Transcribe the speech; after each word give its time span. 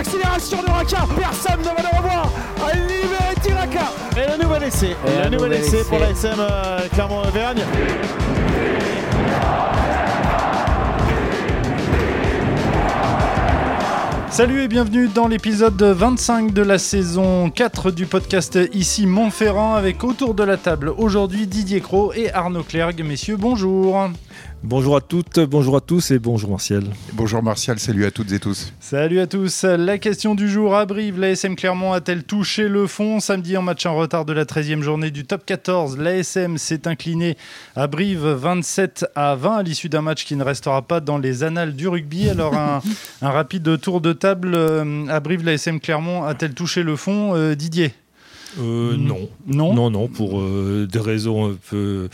l'accélération 0.00 0.62
de 0.62 0.70
Raka. 0.70 1.06
Personne 1.14 1.60
ne 1.60 1.64
va 1.64 1.82
le 1.82 1.96
revoir. 1.98 2.30
À 2.66 2.74
libérer 2.74 3.34
Tiraka. 3.42 3.92
Et 4.16 4.30
le 4.38 4.42
nouvel 4.42 4.62
essai. 4.62 4.96
Et 5.06 5.24
le 5.24 5.36
nouvel 5.36 5.52
essai 5.52 5.84
pour 5.84 5.98
la 5.98 6.10
SM 6.10 6.36
euh, 6.38 6.78
Clermont-Auvergne. 6.94 7.62
Salut 14.30 14.62
et 14.62 14.68
bienvenue 14.68 15.08
dans 15.08 15.26
l'épisode 15.26 15.82
25 15.82 16.54
de 16.54 16.62
la 16.62 16.78
saison 16.78 17.50
4 17.50 17.90
du 17.90 18.06
podcast 18.06 18.58
Ici 18.72 19.04
Montferrand 19.04 19.74
avec 19.74 20.02
autour 20.02 20.32
de 20.32 20.44
la 20.44 20.56
table 20.56 20.94
aujourd'hui 20.96 21.46
Didier 21.46 21.82
Cros 21.82 22.14
et 22.14 22.32
Arnaud 22.32 22.62
Clergue. 22.62 23.04
Messieurs, 23.04 23.36
bonjour. 23.36 24.08
Bonjour 24.62 24.96
à 24.96 25.00
toutes, 25.00 25.40
bonjour 25.40 25.76
à 25.76 25.80
tous 25.80 26.10
et 26.10 26.18
bonjour 26.18 26.50
Martial. 26.50 26.84
Bonjour 27.14 27.42
Martial, 27.42 27.78
salut 27.78 28.04
à 28.04 28.10
toutes 28.10 28.30
et 28.32 28.38
tous. 28.38 28.72
Salut 28.78 29.20
à 29.20 29.26
tous. 29.26 29.64
La 29.64 29.96
question 29.96 30.34
du 30.34 30.50
jour 30.50 30.76
à 30.76 30.84
Brive, 30.84 31.18
l'ASM 31.18 31.56
Clermont 31.56 31.94
a-t-elle 31.94 32.24
touché 32.24 32.68
le 32.68 32.86
fond 32.86 33.20
Samedi 33.20 33.56
en 33.56 33.62
match 33.62 33.86
en 33.86 33.96
retard 33.96 34.26
de 34.26 34.34
la 34.34 34.44
13e 34.44 34.82
journée 34.82 35.10
du 35.10 35.24
top 35.24 35.46
14, 35.46 35.96
l'ASM 35.96 36.58
s'est 36.58 36.86
incliné 36.86 37.38
à 37.74 37.86
Brive 37.86 38.26
27 38.26 39.06
à 39.14 39.34
20 39.34 39.56
à 39.56 39.62
l'issue 39.62 39.88
d'un 39.88 40.02
match 40.02 40.24
qui 40.26 40.36
ne 40.36 40.44
restera 40.44 40.82
pas 40.82 41.00
dans 41.00 41.16
les 41.16 41.42
annales 41.42 41.74
du 41.74 41.88
rugby. 41.88 42.28
Alors 42.28 42.54
un, 42.54 42.82
un 43.22 43.30
rapide 43.30 43.80
tour 43.80 44.02
de 44.02 44.12
table 44.12 44.52
euh, 44.54 45.06
à 45.08 45.20
Brive, 45.20 45.44
l'ASM 45.44 45.80
Clermont 45.80 46.24
a-t-elle 46.24 46.54
touché 46.54 46.82
le 46.82 46.96
fond? 46.96 47.34
Euh, 47.34 47.54
Didier 47.54 47.94
Euh, 48.58 48.96
non. 48.96 49.28
Non 49.46 49.74
Non, 49.74 49.90
non, 49.90 50.08
pour 50.08 50.40
euh, 50.40 50.88
des 50.90 50.98
raisons 50.98 51.50
un 51.50 51.56
peu. 51.70 52.08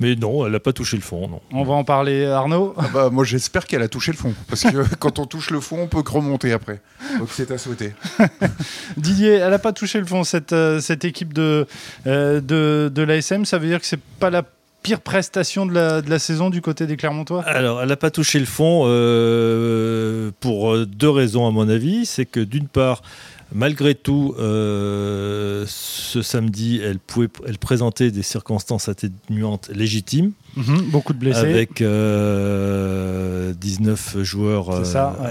Mais 0.00 0.16
non, 0.16 0.46
elle 0.46 0.52
n'a 0.52 0.60
pas 0.60 0.72
touché 0.72 0.96
le 0.96 1.02
fond, 1.02 1.28
non. 1.28 1.40
On 1.52 1.64
va 1.64 1.74
en 1.74 1.84
parler, 1.84 2.24
Arnaud. 2.26 2.74
Ah 2.76 2.88
bah, 2.92 3.10
moi 3.10 3.24
j'espère 3.24 3.66
qu'elle 3.66 3.82
a 3.82 3.88
touché 3.88 4.12
le 4.12 4.16
fond, 4.16 4.34
parce 4.48 4.62
que 4.62 4.94
quand 4.98 5.18
on 5.18 5.26
touche 5.26 5.50
le 5.50 5.60
fond, 5.60 5.78
on 5.82 5.86
peut 5.86 6.02
que 6.02 6.10
remonter 6.10 6.52
après. 6.52 6.80
Donc 7.18 7.28
c'est 7.30 7.50
à 7.50 7.58
souhaiter. 7.58 7.92
Didier, 8.96 9.34
elle 9.34 9.50
n'a 9.50 9.58
pas 9.58 9.72
touché 9.72 10.00
le 10.00 10.06
fond, 10.06 10.24
cette, 10.24 10.52
euh, 10.52 10.80
cette 10.80 11.04
équipe 11.04 11.32
de, 11.32 11.66
euh, 12.06 12.40
de, 12.40 12.90
de 12.92 13.02
l'ASM. 13.02 13.44
Ça 13.44 13.58
veut 13.58 13.68
dire 13.68 13.80
que 13.80 13.86
c'est 13.86 14.00
pas 14.00 14.30
la 14.30 14.42
pire 14.82 15.00
prestation 15.00 15.64
de 15.64 15.72
la, 15.72 16.02
de 16.02 16.10
la 16.10 16.18
saison 16.18 16.50
du 16.50 16.60
côté 16.60 16.86
des 16.86 16.98
Clermontois? 16.98 17.42
Alors, 17.44 17.80
elle 17.80 17.88
n'a 17.88 17.96
pas 17.96 18.10
touché 18.10 18.38
le 18.38 18.44
fond 18.44 18.82
euh, 18.84 20.30
pour 20.40 20.86
deux 20.86 21.08
raisons, 21.08 21.46
à 21.48 21.50
mon 21.50 21.68
avis. 21.68 22.04
C'est 22.04 22.26
que 22.26 22.40
d'une 22.40 22.68
part, 22.68 23.00
malgré 23.54 23.94
tout, 23.94 24.34
euh, 24.38 25.64
ce 25.66 26.20
samedi, 26.22 26.80
elle, 26.82 26.98
pouvait, 26.98 27.28
elle 27.46 27.58
présentait 27.58 28.10
des 28.10 28.22
circonstances 28.22 28.88
atténuantes 28.88 29.70
légitimes. 29.72 30.32
Mhm, 30.56 30.82
Beaucoup 30.90 31.12
de 31.14 31.18
blessés. 31.18 31.38
avec 31.40 31.80
euh, 31.80 33.52
19 33.54 34.22
joueurs 34.22 34.70
euh, 34.70 34.84
ça, 34.84 35.16
ouais. 35.20 35.28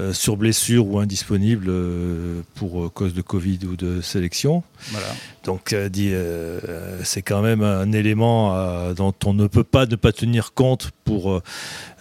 Euh, 0.00 0.12
sur 0.12 0.36
blessure 0.36 0.86
ou 0.86 0.98
indisponibles 1.00 1.66
euh, 1.68 2.42
pour 2.54 2.84
euh, 2.84 2.88
cause 2.88 3.14
de 3.14 3.22
Covid 3.22 3.58
ou 3.64 3.74
de 3.76 4.00
sélection. 4.00 4.62
Voilà. 4.90 5.08
Donc 5.44 5.74
c'est 7.04 7.22
quand 7.22 7.40
même 7.40 7.62
un 7.62 7.90
élément 7.92 8.92
dont 8.92 9.14
on 9.24 9.32
ne 9.32 9.46
peut 9.46 9.64
pas 9.64 9.86
ne 9.86 9.96
pas 9.96 10.12
tenir 10.12 10.52
compte 10.52 10.90
pour 11.04 11.40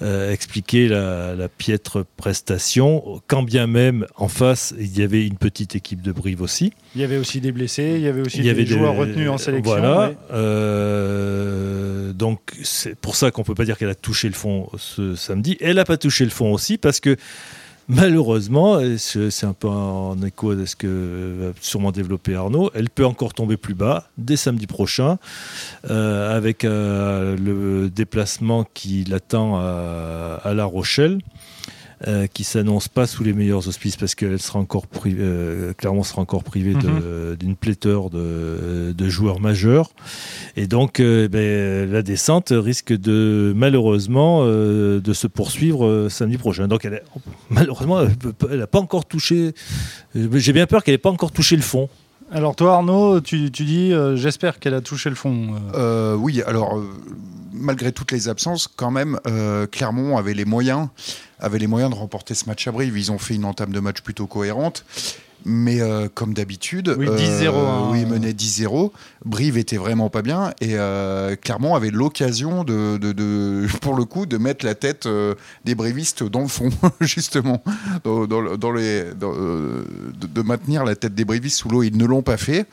expliquer 0.02 0.90
la, 0.90 1.34
la 1.34 1.48
piètre 1.48 2.04
prestation, 2.18 3.22
quand 3.28 3.44
bien 3.44 3.66
même 3.66 4.06
en 4.18 4.28
face 4.28 4.74
il 4.78 5.00
y 5.00 5.02
avait 5.02 5.26
une 5.26 5.38
petite 5.38 5.78
équipe 5.78 6.02
de 6.02 6.12
Brive 6.12 6.42
aussi. 6.42 6.74
Il 6.94 7.00
y 7.00 7.06
avait 7.06 7.16
aussi 7.18 7.40
des 7.40 7.54
blessés, 7.54 7.94
il 7.96 8.02
y 8.02 8.08
avait 8.08 8.20
aussi 8.22 8.40
Il 8.40 8.42
y 8.42 8.44
des 8.46 8.50
avait 8.50 8.66
des- 8.66 8.74
joueurs 8.78 8.98
retenus 8.98 9.30
en 9.30 9.38
sélection. 9.38 9.72
Voilà. 9.72 10.10
ouais. 10.10 10.18
Donc 12.14 12.40
c'est 12.64 12.96
pour 12.96 13.16
ça 13.16 13.32
qu'on 13.32 13.44
peut 13.44 13.56
pas 13.56 13.64
dire 13.66 13.78
qu'elle 13.78 13.90
a 13.90 13.96
touché 13.96 14.28
le 14.28 14.34
fond 14.34 14.70
ce 14.78 15.16
samedi. 15.16 15.58
Elle 15.62 15.76
n'a 15.78 15.86
pas 15.86 15.98
touché 15.98 16.26
le 16.26 16.32
fond 16.32 16.52
aussi 16.52 16.78
parce 16.78 17.00
que 17.00 17.16
malheureusement, 17.88 18.80
et 18.80 18.98
c'est 18.98 19.46
un 19.46 19.54
peu 19.54 19.68
en 19.68 20.22
écho 20.22 20.52
à 20.52 20.66
ce 20.66 20.76
que 20.76 21.36
va 21.40 21.54
sûrement 21.62 21.92
développer 21.92 22.36
Arnaud, 22.36 22.72
elle 22.74 22.90
peut 22.90 23.06
encore 23.06 23.34
tomber 23.34 23.58
plus 23.58 23.74
bas 23.74 24.08
dès 24.18 24.36
samedi 24.36 24.68
prochain 24.68 25.18
euh, 25.90 26.36
avec 26.36 26.66
euh, 26.66 27.36
le 27.38 27.90
déplacement 27.90 28.66
qui 28.74 29.04
l'attend 29.04 29.58
à 29.58 30.54
La 30.54 30.66
Rochelle. 30.66 31.20
Euh, 32.08 32.28
qui 32.28 32.44
s'annonce 32.44 32.88
pas 32.90 33.08
sous 33.08 33.24
les 33.24 33.34
meilleurs 33.34 33.68
auspices 33.68 33.96
parce 33.96 34.14
qu'elle 34.14 34.40
sera 34.40 34.60
encore 34.60 34.86
euh, 35.08 35.74
clairement 35.74 36.04
sera 36.04 36.22
encore 36.22 36.44
privée 36.44 36.74
de- 36.76 37.36
d'une 37.40 37.56
pléthore 37.56 38.10
de, 38.12 38.94
de 38.96 39.10
joueurs 39.10 39.40
majeurs 39.40 39.90
et 40.56 40.68
donc 40.68 41.00
euh, 41.00 41.28
ben, 41.28 41.90
la 41.92 42.02
descente 42.04 42.54
risque 42.56 42.94
de 42.94 43.52
malheureusement 43.56 44.42
euh, 44.44 45.00
de 45.02 45.14
se 45.14 45.26
poursuivre 45.26 45.86
euh, 45.88 46.10
samedi 46.10 46.38
prochain 46.38 46.68
donc 46.68 46.86
elle 46.86 46.94
est- 46.94 47.04
malheureusement 47.50 48.02
elle 48.52 48.60
n'a 48.60 48.68
pas 48.68 48.80
encore 48.80 49.06
touché 49.06 49.54
j'ai 50.14 50.54
bien 50.54 50.68
peur 50.68 50.84
qu'elle 50.84 50.94
n'ait 50.94 50.98
pas 51.00 51.10
encore 51.12 51.32
touché 51.32 51.56
le 51.56 51.62
fond 51.64 51.90
Alors 52.32 52.56
toi, 52.56 52.74
Arnaud, 52.76 53.22
tu, 53.22 53.52
tu 53.52 53.64
dis, 53.64 53.94
euh, 53.94 54.18
j'espère 54.18 54.60
qu'elle 54.60 54.74
a 54.74 54.82
touché 54.82 55.10
le 55.10 55.16
fond. 55.16 55.56
euh. 55.74 56.14
Oui, 56.16 56.42
alors 56.46 56.78
euh, 56.78 56.84
malgré 57.54 57.94
toutes 57.94 58.12
les 58.12 58.28
absences, 58.28 58.68
quand 58.68 58.92
même, 58.92 59.18
euh, 59.28 59.66
Clermont 59.66 60.18
avait 60.18 60.34
les 60.34 60.44
moyens, 60.44 60.90
avait 61.40 61.60
les 61.60 61.68
moyens 61.68 61.92
de 61.92 61.98
remporter 61.98 62.34
ce 62.34 62.46
match 62.46 62.68
à 62.68 62.72
Brive. 62.72 62.98
Ils 62.98 63.12
ont 63.12 63.18
fait 63.18 63.36
une 63.36 63.46
entame 63.46 63.72
de 63.72 63.80
match 63.80 64.02
plutôt 64.02 64.28
cohérente. 64.28 64.86
Mais 65.46 65.80
euh, 65.82 66.10
comme 66.14 66.34
d'habitude, 66.34 66.94
Oui, 66.98 67.06
10-0, 67.08 67.48
hein. 67.54 67.90
oui, 67.92 68.06
menait 68.06 68.32
10-0. 68.34 68.92
Brive 69.24 69.58
était 69.58 69.78
vraiment 69.78 70.10
pas 70.10 70.24
bien 70.24 70.50
et 70.62 70.72
euh, 70.74 71.36
Clermont 71.40 71.76
avait 71.76 71.92
l'occasion 71.92 72.64
de, 72.64 72.98
de- 72.98 73.12
de- 73.14 73.68
pour 73.82 73.94
le 73.96 74.04
coup, 74.04 74.26
de 74.26 74.38
mettre 74.38 74.66
la 74.66 74.74
tête 74.74 75.06
euh, 75.06 75.36
des 75.64 75.76
brévistes 75.76 76.24
dans 76.24 76.42
le 76.42 76.48
fond, 76.48 76.70
justement, 77.02 77.64
dans, 78.04 78.26
dans 78.26 78.42
le- 78.42 78.58
dans 78.58 78.72
les, 78.72 79.14
dans, 79.14 79.32
euh, 79.34 79.86
de, 80.20 80.42
maintenir 80.42 80.84
la 80.84 80.96
tête 80.96 81.14
des 81.14 81.24
brévistes 81.24 81.60
sous 81.60 81.70
l'eau. 81.70 81.84
Ils 81.84 81.96
ne 81.96 82.06
l'ont 82.06 82.24
pas 82.24 82.38
fait. 82.38 82.66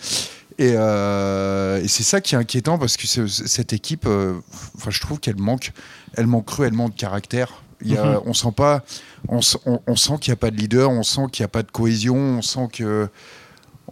Et, 0.59 0.73
euh, 0.75 1.83
et 1.83 1.89
c'est 1.89 2.03
ça 2.03 2.21
qui 2.23 2.35
est 2.35 2.39
inquiétant 2.39 2.79
parce 2.79 2.97
que 2.97 3.07
ce- 3.07 3.27
cette 3.27 3.73
équipe, 3.75 4.07
euh, 4.07 4.33
enfin, 4.77 4.91
je 4.91 5.01
trouve 5.01 5.21
qu'elle 5.21 5.37
manque, 5.39 5.73
elle 6.17 6.27
manque 6.27 6.47
cruellement 6.47 6.89
de 6.89 6.95
caractère. 6.95 7.61
Y 7.85 7.97
a, 7.97 8.21
On 8.27 8.33
sent 8.33 8.53
pas, 8.57 8.83
on, 9.29 9.39
s- 9.39 9.59
on- 9.67 9.81
on 9.87 9.97
sent 9.97 10.15
qu'il 10.21 10.31
n'y 10.33 10.35
a 10.35 10.37
pas 10.37 10.51
de 10.51 10.57
leader, 10.57 10.91
on 10.91 11.03
sent 11.03 11.23
qu'il 11.33 11.43
n'y 11.43 11.47
a 11.47 11.49
pas 11.49 11.63
de 11.63 11.71
cohésion, 11.71 12.17
on 12.17 12.43
sent 12.43 12.69
que, 12.73 13.09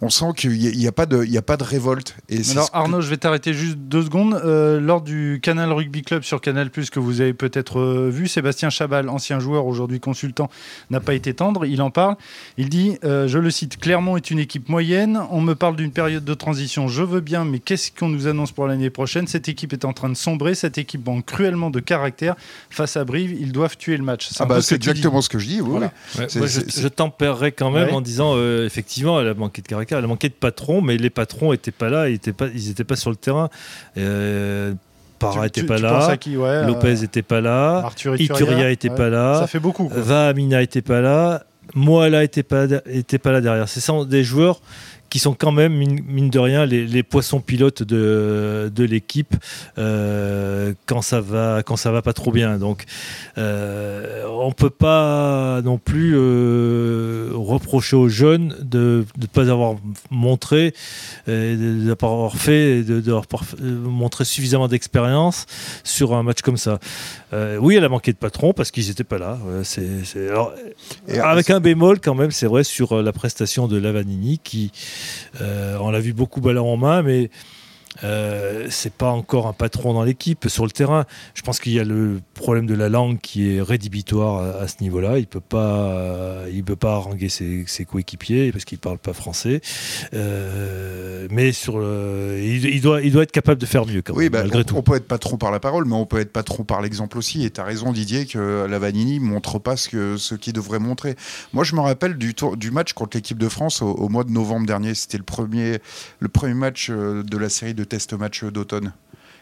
on 0.03 0.09
sent 0.09 0.33
qu'il 0.35 0.51
n'y 0.51 0.67
a, 0.67 0.69
il 0.71 0.81
y 0.81 0.87
a 0.87 0.91
pas 0.91 1.05
de, 1.05 1.23
il 1.23 1.31
y 1.31 1.37
a 1.37 1.41
pas 1.41 1.55
de 1.57 1.63
révolte. 1.63 2.15
Et 2.29 2.41
Alors 2.51 2.69
Arnaud, 2.73 3.01
je 3.01 3.09
vais 3.09 3.17
t'arrêter 3.17 3.53
juste 3.53 3.77
deux 3.77 4.03
secondes. 4.03 4.33
Euh, 4.33 4.79
lors 4.79 5.01
du 5.01 5.39
Canal 5.41 5.71
Rugby 5.71 6.01
Club 6.01 6.23
sur 6.23 6.41
Canal+, 6.41 6.69
que 6.69 6.99
vous 6.99 7.21
avez 7.21 7.33
peut-être 7.33 7.79
euh, 7.79 8.09
vu, 8.09 8.27
Sébastien 8.27 8.69
Chabal, 8.69 9.07
ancien 9.09 9.39
joueur, 9.39 9.65
aujourd'hui 9.65 9.99
consultant, 9.99 10.49
n'a 10.89 10.99
pas 10.99 11.13
été 11.13 11.33
tendre. 11.33 11.65
Il 11.65 11.81
en 11.81 11.89
parle. 11.91 12.15
Il 12.57 12.69
dit, 12.69 12.97
euh, 13.03 13.27
je 13.27 13.37
le 13.39 13.49
cite, 13.49 13.77
Clermont 13.77 14.17
est 14.17 14.31
une 14.31 14.39
équipe 14.39 14.69
moyenne. 14.69 15.21
On 15.31 15.41
me 15.41 15.55
parle 15.55 15.75
d'une 15.75 15.91
période 15.91 16.25
de 16.25 16.33
transition. 16.33 16.87
Je 16.87 17.03
veux 17.03 17.21
bien, 17.21 17.45
mais 17.45 17.59
qu'est-ce 17.59 17.91
qu'on 17.91 18.09
nous 18.09 18.27
annonce 18.27 18.51
pour 18.51 18.67
l'année 18.67 18.89
prochaine? 18.89 19.27
Cette 19.27 19.47
équipe 19.47 19.73
est 19.73 19.85
en 19.85 19.93
train 19.93 20.09
de 20.09 20.15
sombrer. 20.15 20.55
Cette 20.55 20.77
équipe 20.77 21.05
manque 21.05 21.25
cruellement 21.25 21.69
de 21.69 21.79
caractère. 21.79 22.35
Face 22.69 22.97
à 22.97 23.05
Brive, 23.05 23.35
ils 23.39 23.51
doivent 23.51 23.77
tuer 23.77 23.97
le 23.97 24.03
match. 24.03 24.29
ah 24.39 24.45
bah, 24.45 24.61
c'est 24.61 24.75
tu 24.75 24.79
dis. 24.81 24.89
exactement 24.89 25.21
ce 25.21 25.29
que 25.29 25.39
je 25.39 25.47
dis. 25.47 25.61
oui, 25.61 25.69
Voilà. 25.69 25.91
Moi, 26.35 26.47
je, 26.47 26.87
tempérerais 26.87 27.51
quand 27.51 27.71
même 27.71 27.87
Ouais. 27.87 27.91
en 27.93 28.01
disant 28.01 28.33
euh, 28.35 28.65
effectivement 28.65 29.19
elle 29.19 29.27
a 29.27 29.33
manqué 29.33 29.61
de 29.61 29.67
caractère 29.67 29.92
elle 29.97 30.05
a 30.05 30.07
manqué 30.07 30.29
de 30.29 30.33
patron 30.33 30.81
mais 30.81 30.97
les 30.97 31.09
patrons 31.09 31.51
n'étaient 31.51 31.71
pas 31.71 31.89
là 31.89 32.09
ils 32.09 32.13
n'étaient 32.13 32.33
pas, 32.33 32.47
ils 32.53 32.69
étaient 32.69 32.83
pas 32.83 32.95
sur 32.95 33.09
le 33.09 33.15
terrain 33.15 33.49
euh, 33.97 34.73
Parra 35.19 35.43
n'était 35.43 35.63
pas 35.63 35.77
là 35.77 36.07
à 36.07 36.17
qui? 36.17 36.35
Ouais, 36.35 36.49
euh, 36.49 36.67
Lopez 36.67 36.95
n'était 36.95 37.21
pas 37.21 37.41
là 37.41 37.77
Arthur 37.77 38.19
Ituria 38.19 38.69
était 38.71 38.89
ouais. 38.89 38.95
pas 38.95 39.09
là. 39.09 39.39
Ça 39.39 39.47
fait 39.47 39.59
beaucoup. 39.59 39.87
quoi. 39.87 40.01
Va 40.01 40.27
Amina 40.27 40.61
était 40.61 40.81
pas 40.81 41.01
là, 41.01 41.43
Moala 41.75 42.23
était 42.23 42.43
pas 42.43 42.65
était 42.87 43.19
pas 43.19 43.31
là 43.31 43.41
derrière. 43.41 43.69
C'est 43.69 43.79
ça 43.79 43.93
des 44.05 44.23
joueurs 44.23 44.59
qui 45.13 45.19
sont 45.19 45.35
quand 45.35 45.51
même 45.51 45.75
mine, 45.75 45.99
mine 46.07 46.31
de 46.31 46.39
rien 46.39 46.65
les, 46.65 46.87
les 46.87 47.03
poissons 47.03 47.39
pilotes 47.39 47.83
de, 47.83 48.71
de 48.73 48.83
l'équipe 48.83 49.35
euh, 49.77 50.73
quand 50.87 51.03
ça 51.03 51.21
va 51.21 51.61
quand 51.61 51.75
ça 51.75 51.91
va 51.91 52.01
pas 52.01 52.13
trop 52.13 52.31
bien. 52.31 52.57
Donc 52.57 52.85
euh, 53.37 54.23
on 54.27 54.51
peut 54.53 54.71
pas 54.71 55.61
non 55.61 55.77
plus 55.77 56.15
euh, 56.15 57.29
reprocher 57.33 57.95
aux 57.95 58.09
jeunes 58.09 58.55
de 58.63 59.05
ne 59.21 59.27
pas 59.27 59.51
avoir 59.51 59.75
montré, 60.09 60.73
euh, 61.27 61.83
de 61.83 61.89
ne 61.89 61.93
pas 61.93 62.07
avoir 62.07 62.35
fait, 62.35 62.81
de, 62.81 62.99
de 62.99 63.09
avoir 63.11 63.27
parf- 63.27 63.61
montré 63.61 64.25
suffisamment 64.25 64.67
d'expérience 64.67 65.45
sur 65.83 66.15
un 66.15 66.23
match 66.23 66.41
comme 66.41 66.57
ça. 66.57 66.79
Oui, 67.59 67.75
elle 67.75 67.83
a 67.83 67.89
manqué 67.89 68.11
de 68.13 68.17
patron 68.17 68.53
parce 68.53 68.69
qu'ils 68.69 68.87
n'étaient 68.89 69.03
pas 69.03 69.17
là. 69.17 69.39
C'est, 69.63 70.29
alors, 70.29 70.53
avec 71.23 71.49
un 71.49 71.59
bémol 71.59 71.99
quand 71.99 72.13
même, 72.13 72.29
c'est 72.29 72.45
vrai, 72.45 72.63
sur 72.63 73.01
la 73.01 73.11
prestation 73.11 73.67
de 73.67 73.77
Lavanini 73.77 74.39
qui, 74.43 74.71
on 75.39 75.91
l'a 75.91 75.99
vu 75.99 76.13
beaucoup 76.13 76.41
ballon 76.41 76.71
en 76.71 76.77
main, 76.77 77.01
mais 77.01 77.29
euh, 78.03 78.67
c'est 78.69 78.93
pas 78.93 79.09
encore 79.09 79.47
un 79.47 79.53
patron 79.53 79.93
dans 79.93 80.03
l'équipe 80.03 80.47
sur 80.49 80.65
le 80.65 80.71
terrain. 80.71 81.05
Je 81.35 81.41
pense 81.41 81.59
qu'il 81.59 81.73
y 81.73 81.79
a 81.79 81.83
le 81.83 82.21
problème 82.33 82.65
de 82.65 82.73
la 82.73 82.89
langue 82.89 83.19
qui 83.19 83.55
est 83.55 83.61
rédhibitoire 83.61 84.61
à, 84.61 84.67
ce 84.67 84.75
niveau-là. 84.81 85.19
Il 85.19 85.27
peut 85.27 85.39
pas, 85.39 86.43
il 86.51 86.63
peut 86.63 86.75
pas 86.75 86.95
haranguer 86.95 87.29
ses, 87.29 87.85
coéquipiers 87.85 88.51
parce 88.51 88.65
qu'il 88.65 88.79
parle 88.79 88.97
pas 88.97 89.13
français. 89.13 89.61
Euh, 90.13 91.27
mais 91.31 91.51
sur 91.51 91.79
le, 91.79 92.39
il, 92.41 92.81
doit, 92.81 93.01
il 93.01 93.11
doit 93.11 93.23
être 93.23 93.31
capable 93.31 93.61
de 93.61 93.65
faire 93.65 93.85
mieux 93.85 94.01
quand 94.01 94.13
oui, 94.13 94.25
même, 94.25 94.31
bah, 94.31 94.39
malgré 94.41 94.59
on, 94.59 94.63
tout. 94.63 94.75
On 94.77 94.81
peut 94.83 94.95
être 94.95 95.07
patron 95.07 95.37
par 95.37 95.51
la 95.51 95.59
parole, 95.59 95.85
mais 95.85 95.95
on 95.95 96.05
peut 96.05 96.19
être 96.19 96.31
patron 96.31 96.63
par 96.63 96.81
l'exemple 96.81 97.17
aussi. 97.17 97.45
Et 97.45 97.51
tu 97.51 97.61
as 97.61 97.63
raison 97.63 97.91
Didier 97.91 98.25
que 98.25 98.65
la 98.65 98.79
Vanini 98.79 99.19
montre 99.19 99.59
pas 99.59 99.77
ce 99.77 99.89
que 99.89 100.17
ce 100.17 100.35
qu'il 100.35 100.53
devrait 100.53 100.79
montrer. 100.79 101.15
Moi, 101.53 101.63
je 101.63 101.75
me 101.75 101.81
rappelle 101.81 102.17
du, 102.17 102.33
tour, 102.33 102.57
du 102.57 102.71
match 102.71 102.93
contre 102.93 103.17
l'équipe 103.17 103.37
de 103.37 103.49
France 103.49 103.81
au, 103.81 104.09
mois 104.09 104.23
de 104.23 104.31
novembre 104.31 104.65
dernier. 104.65 104.95
C'était 104.95 105.17
le 105.17 105.23
premier, 105.23 105.79
le 106.19 106.27
premier 106.27 106.53
match 106.53 106.89
euh, 106.89 107.23
de 107.23 107.37
la 107.37 107.49
série 107.49 107.73
de 107.73 107.83
test 107.83 108.13
match 108.13 108.43
d'automne 108.43 108.93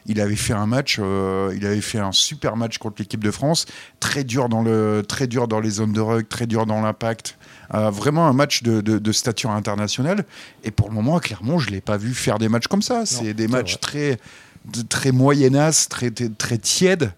il 0.06 0.20
avait 0.20 0.36
fait 0.36 0.54
un 0.54 0.66
match, 0.66 0.98
euh, 1.00 1.54
il 1.56 1.66
avait 1.66 1.82
fait 1.82 2.00
un 2.00 2.12
super 2.12 2.56
match 2.56 2.78
contre 2.78 2.98
l'équipe 3.00 3.24
de 3.24 3.32
France, 3.32 3.66
très 4.00 4.24
dur 4.24 4.50
dans 4.50 4.62
le, 4.62 5.04
très 5.08 5.28
dur 5.28 5.48
dans 5.48 5.60
les 5.60 5.70
zones 5.70 5.94
de 5.94 6.02
rug, 6.02 6.28
très 6.28 6.48
dur 6.48 6.66
dans 6.66 6.82
l'impact, 6.82 7.38
euh, 7.74 7.90
vraiment 7.90 8.28
un 8.28 8.34
match 8.34 8.64
de, 8.64 9.12
stature 9.12 9.52
internationale. 9.52 10.26
Et 10.64 10.72
pour 10.72 10.90
le 10.90 10.96
moment, 10.96 11.20
clairement, 11.20 11.60
je 11.60 11.70
l'ai 11.70 11.82
pas 11.82 11.98
vu 11.98 12.14
faire 12.14 12.40
des 12.40 12.50
matchs 12.50 12.68
comme 12.68 12.82
ça. 12.82 13.06
C'est 13.06 13.34
des 13.34 13.48
matchs 13.48 13.80
très, 13.80 14.18
très 14.90 15.12
moyennas, 15.12 15.88
très, 15.90 16.12
très, 16.12 16.58
tièdes 16.58 17.12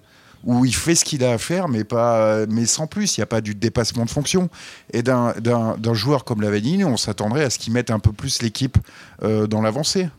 où 0.44 0.66
il 0.66 0.76
fait 0.76 0.96
ce 0.96 1.06
qu'il 1.06 1.24
a 1.24 1.32
à 1.32 1.38
faire, 1.38 1.70
mais, 1.70 1.86
pas, 1.86 2.46
mais 2.48 2.66
sans 2.66 2.86
plus. 2.88 3.16
Il 3.16 3.22
n'y 3.22 3.24
a 3.24 3.28
pas 3.28 3.40
du 3.40 3.56
dépassement 3.56 4.04
de 4.04 4.10
fonction. 4.10 4.50
Et 4.92 5.02
d'un 5.02 5.94
joueur 5.94 6.26
comme 6.26 6.42
Lavanini, 6.42 6.84
on 6.84 6.98
s'attendrait 6.98 7.46
à 7.46 7.50
ce 7.50 7.60
qu'il 7.60 7.72
mette 7.72 7.92
un 7.92 8.00
peu 8.00 8.12
plus 8.12 8.42
l'équipe 8.42 8.78
euh, 9.24 9.48
dans 9.48 9.62
l'avancée. 9.62 10.10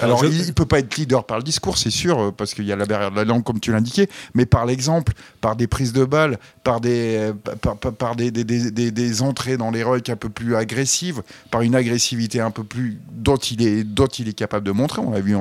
Alors, 0.00 0.24
il 0.24 0.46
ne 0.46 0.52
peut 0.52 0.66
pas 0.66 0.80
être 0.80 0.96
leader 0.96 1.24
par 1.24 1.36
le 1.36 1.44
discours, 1.44 1.78
c'est 1.78 1.90
sûr, 1.90 2.18
euh, 2.18 2.30
parce 2.32 2.52
qu'il 2.54 2.64
y 2.64 2.72
a 2.72 2.76
la 2.76 2.84
barrière 2.84 3.12
de 3.12 3.16
la 3.16 3.24
langue, 3.24 3.44
comme 3.44 3.60
tu 3.60 3.70
l'indiquais, 3.70 4.08
mais 4.34 4.44
par 4.44 4.66
l'exemple, 4.66 5.12
par 5.40 5.54
des 5.54 5.68
prises 5.68 5.92
de 5.92 6.04
balles, 6.04 6.38
par 6.64 6.80
des, 6.80 7.32
par, 7.98 8.16
des, 8.16 8.30
des, 8.32 9.22
entrées 9.22 9.56
dans 9.56 9.70
les 9.70 9.84
rucks 9.84 10.08
un 10.08 10.16
peu 10.16 10.28
plus 10.28 10.56
agressives, 10.56 11.22
par 11.50 11.62
une 11.62 11.76
agressivité 11.76 12.40
un 12.40 12.50
peu 12.50 12.64
plus 12.64 12.98
dont 13.12 13.36
il 13.36 13.62
est, 13.62 13.84
dont 13.84 14.06
il 14.06 14.28
est 14.28 14.32
capable 14.32 14.66
de 14.66 14.72
montrer. 14.72 15.00
On 15.00 15.12
l'a 15.12 15.20
vu 15.20 15.36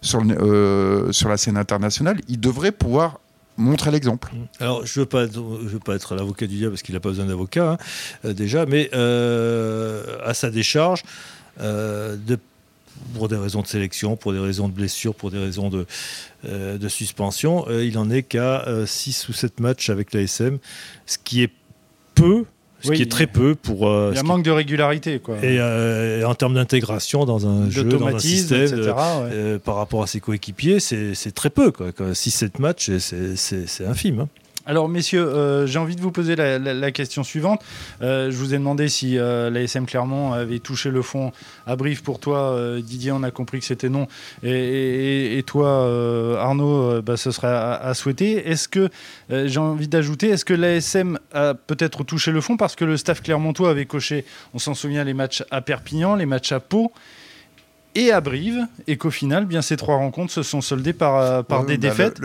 sur, 0.00 0.22
euh, 0.24 1.12
sur 1.12 1.28
la 1.28 1.36
scène 1.36 1.58
internationale. 1.58 2.20
Il 2.28 2.40
devrait 2.40 2.72
pouvoir 2.72 3.20
montrer 3.58 3.90
l'exemple. 3.90 4.30
Mm. 4.32 4.62
Alors, 4.62 4.86
je 4.86 4.98
ne 4.98 5.04
veux, 5.04 5.08
pas, 5.08 5.26
veux 5.26 5.78
pas 5.78 5.94
être 5.94 6.14
l'avocat 6.14 6.46
du 6.46 6.56
diable 6.56 6.72
parce 6.72 6.82
qu'il 6.82 6.94
n'a 6.94 7.00
pas 7.00 7.10
besoin 7.10 7.26
d'avocat, 7.26 7.72
hein, 7.72 7.78
euh, 8.24 8.32
déjà, 8.32 8.64
mais 8.64 8.90
à 8.94 10.32
sa 10.32 10.48
décharge, 10.48 11.02
de 11.60 12.38
pour 13.14 13.28
des 13.28 13.36
raisons 13.36 13.62
de 13.62 13.66
sélection, 13.66 14.16
pour 14.16 14.32
des 14.32 14.38
raisons 14.38 14.68
de 14.68 14.72
blessure, 14.72 15.14
pour 15.14 15.30
des 15.30 15.38
raisons 15.38 15.68
de, 15.68 15.86
euh, 16.44 16.78
de 16.78 16.88
suspension. 16.88 17.66
Euh, 17.68 17.84
il 17.84 17.98
en 17.98 18.10
est 18.10 18.22
qu'à 18.22 18.64
6 18.86 19.24
euh, 19.24 19.30
ou 19.30 19.32
7 19.32 19.60
matchs 19.60 19.90
avec 19.90 20.12
l'ASM, 20.12 20.58
ce 21.06 21.18
qui 21.22 21.42
est 21.42 21.52
peu. 22.14 22.44
Ce 22.80 22.92
qui 22.92 23.02
est 23.02 23.10
très 23.10 23.26
peu 23.26 23.56
pour. 23.56 23.80
il 23.80 24.14
y 24.14 24.18
a 24.18 24.20
un 24.20 24.22
manque 24.22 24.44
de 24.44 24.52
régularité. 24.52 25.18
Quoi. 25.18 25.44
Et, 25.44 25.60
en 26.22 26.34
termes 26.36 26.54
d'intégration 26.54 27.24
dans 27.24 27.44
un 27.48 27.68
jeu, 27.68 27.82
dans 27.82 28.06
un 28.06 28.20
système, 28.20 28.92
par 29.64 29.74
rapport 29.74 30.04
à 30.04 30.06
ses 30.06 30.20
coéquipiers, 30.20 30.78
c'est 30.78 31.34
très 31.34 31.50
peu. 31.50 31.72
6-7 31.72 32.60
matchs, 32.60 32.90
c'est 32.98 33.84
infime. 33.84 34.20
Hein. 34.20 34.28
Alors, 34.68 34.86
messieurs, 34.90 35.26
euh, 35.26 35.66
j'ai 35.66 35.78
envie 35.78 35.96
de 35.96 36.02
vous 36.02 36.12
poser 36.12 36.36
la, 36.36 36.92
question 36.92 37.24
suivante. 37.24 37.62
Euh, 38.02 38.30
je 38.30 38.36
vous 38.36 38.52
ai 38.52 38.58
demandé 38.58 38.90
si 38.90 39.16
euh, 39.16 39.48
l'ASM 39.48 39.86
Clermont 39.86 40.34
avait 40.34 40.58
touché 40.58 40.90
le 40.90 41.00
fond 41.00 41.32
à 41.66 41.74
Brive. 41.74 42.02
Pour 42.02 42.20
toi, 42.20 42.54
Didier, 42.82 43.12
on 43.12 43.22
a 43.22 43.30
compris 43.30 43.60
que 43.60 43.64
c'était 43.64 43.88
non. 43.88 44.08
Et, 44.42 45.42
toi, 45.46 46.38
Arnaud, 46.38 47.00
bah, 47.00 47.16
ce 47.16 47.30
serait 47.30 47.48
à, 47.48 47.94
souhaiter. 47.94 48.46
Est-ce 48.46 48.68
que, 48.68 48.90
j'ai 49.30 49.58
envie 49.58 49.88
d'ajouter, 49.88 50.28
est-ce 50.28 50.44
que 50.44 50.52
l'ASM 50.52 51.18
a 51.32 51.54
peut-être 51.54 52.04
touché 52.04 52.30
le 52.30 52.42
fond? 52.42 52.58
Parce 52.58 52.76
que 52.76 52.84
le 52.84 52.98
staff 52.98 53.22
clermontois 53.22 53.70
avait 53.70 53.86
coché, 53.86 54.26
on 54.52 54.58
s'en 54.58 54.74
souvient, 54.74 55.02
les 55.02 55.14
matchs 55.14 55.44
à 55.50 55.62
Perpignan, 55.62 56.14
les 56.14 56.26
matchs 56.26 56.52
à 56.52 56.60
Pau 56.60 56.92
et 57.94 58.12
à 58.12 58.20
Brive, 58.20 58.66
et 58.86 58.96
qu'au 58.96 59.10
final, 59.10 59.46
bien 59.46 59.62
ces 59.62 59.76
trois 59.76 59.96
rencontres 59.96 60.32
se 60.32 60.42
sont 60.42 60.60
soldées 60.60 60.92
par, 60.92 61.16
euh, 61.16 61.42
par 61.42 61.64
des 61.64 61.78
bah, 61.78 61.88
défaites. 61.88 62.20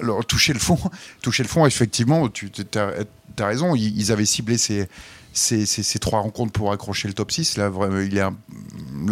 alors 0.00 0.24
toucher 0.24 0.52
le 0.52 0.58
fond, 0.58 0.78
toucher 1.22 1.42
le 1.42 1.48
fond, 1.48 1.66
effectivement, 1.66 2.28
tu 2.28 2.50
as, 2.74 3.46
raison. 3.46 3.74
Ils, 3.74 4.12
avaient 4.12 4.24
ciblé 4.24 4.58
ces, 4.58 4.88
ces, 5.32 5.66
ces, 5.66 5.98
trois 5.98 6.20
rencontres 6.20 6.52
pour 6.52 6.72
accrocher 6.72 7.08
le 7.08 7.14
top 7.14 7.32
6. 7.32 7.56
Là, 7.56 7.68
vraiment, 7.68 7.98
il, 7.98 8.16
est 8.16 8.20
là, 8.20 8.32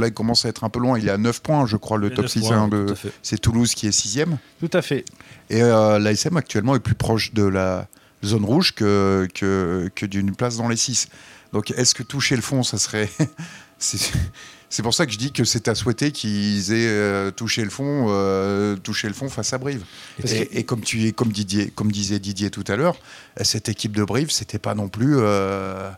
il 0.07 0.13
commence 0.13 0.45
à 0.45 0.49
être 0.49 0.65
un 0.65 0.69
peu 0.69 0.81
loin. 0.81 0.99
Il 0.99 1.09
est 1.09 1.13
à 1.13 1.19
9 1.19 1.41
points, 1.41 1.67
je 1.67 1.77
crois, 1.77 1.99
le 1.99 2.11
top 2.11 2.29
6. 2.29 2.51
Hein, 2.53 2.69
c'est 3.23 3.39
Toulouse 3.39 3.75
qui 3.75 3.87
est 3.87 3.93
6 3.93 4.25
Tout 4.61 4.71
à 4.73 4.83
fait. 4.83 5.05
Et 5.51 5.63
euh, 5.63 5.99
l'ASM 5.99 6.37
actuellement 6.37 6.75
est 6.75 6.81
plus 6.81 6.95
proche 6.95 7.33
de 7.33 7.45
la 7.45 7.89
zone 8.25 8.45
rouge 8.45 8.75
que, 8.75 9.29
que, 9.35 9.91
que 9.95 10.07
d'une 10.07 10.35
place 10.35 10.57
dans 10.57 10.69
les 10.69 10.77
6. 10.77 11.09
Donc 11.53 11.71
est-ce 11.71 11.95
que 11.95 12.03
toucher 12.03 12.37
le 12.37 12.43
fond, 12.43 12.63
ça 12.63 12.79
serait. 12.79 13.09
C'est 14.71 14.83
pour 14.83 14.93
ça 14.93 15.07
que 15.07 15.13
je 15.13 15.19
dis 15.19 15.33
que 15.33 15.45
c'est 15.45 15.69
à 15.69 15.75
souhaiter 15.75 16.13
qu'ils 16.13 16.73
aient 16.73 16.89
euh, 16.89 17.31
touché 17.31 17.65
le 17.65 17.71
fond, 17.71 18.07
euh, 18.09 18.77
touché 18.77 19.09
le 19.09 19.15
fond 19.15 19.29
face 19.29 19.53
à 19.53 19.59
Brive. 19.59 19.83
Et, 20.53 20.65
comme 20.65 20.83
tu 20.83 21.13
comme 21.13 21.33
Didier, 21.33 21.73
comme 21.75 21.91
disait 21.91 22.19
Didier 22.19 22.51
tout 22.51 22.65
à 22.69 22.77
l'heure, 22.77 22.97
cette 23.41 23.69
équipe 23.69 23.97
de 23.97 24.05
Brive, 24.05 24.31
c'était 24.31 24.59
pas 24.59 24.75
non 24.75 24.89
plus. 24.89 25.17
Euh, 25.19 25.91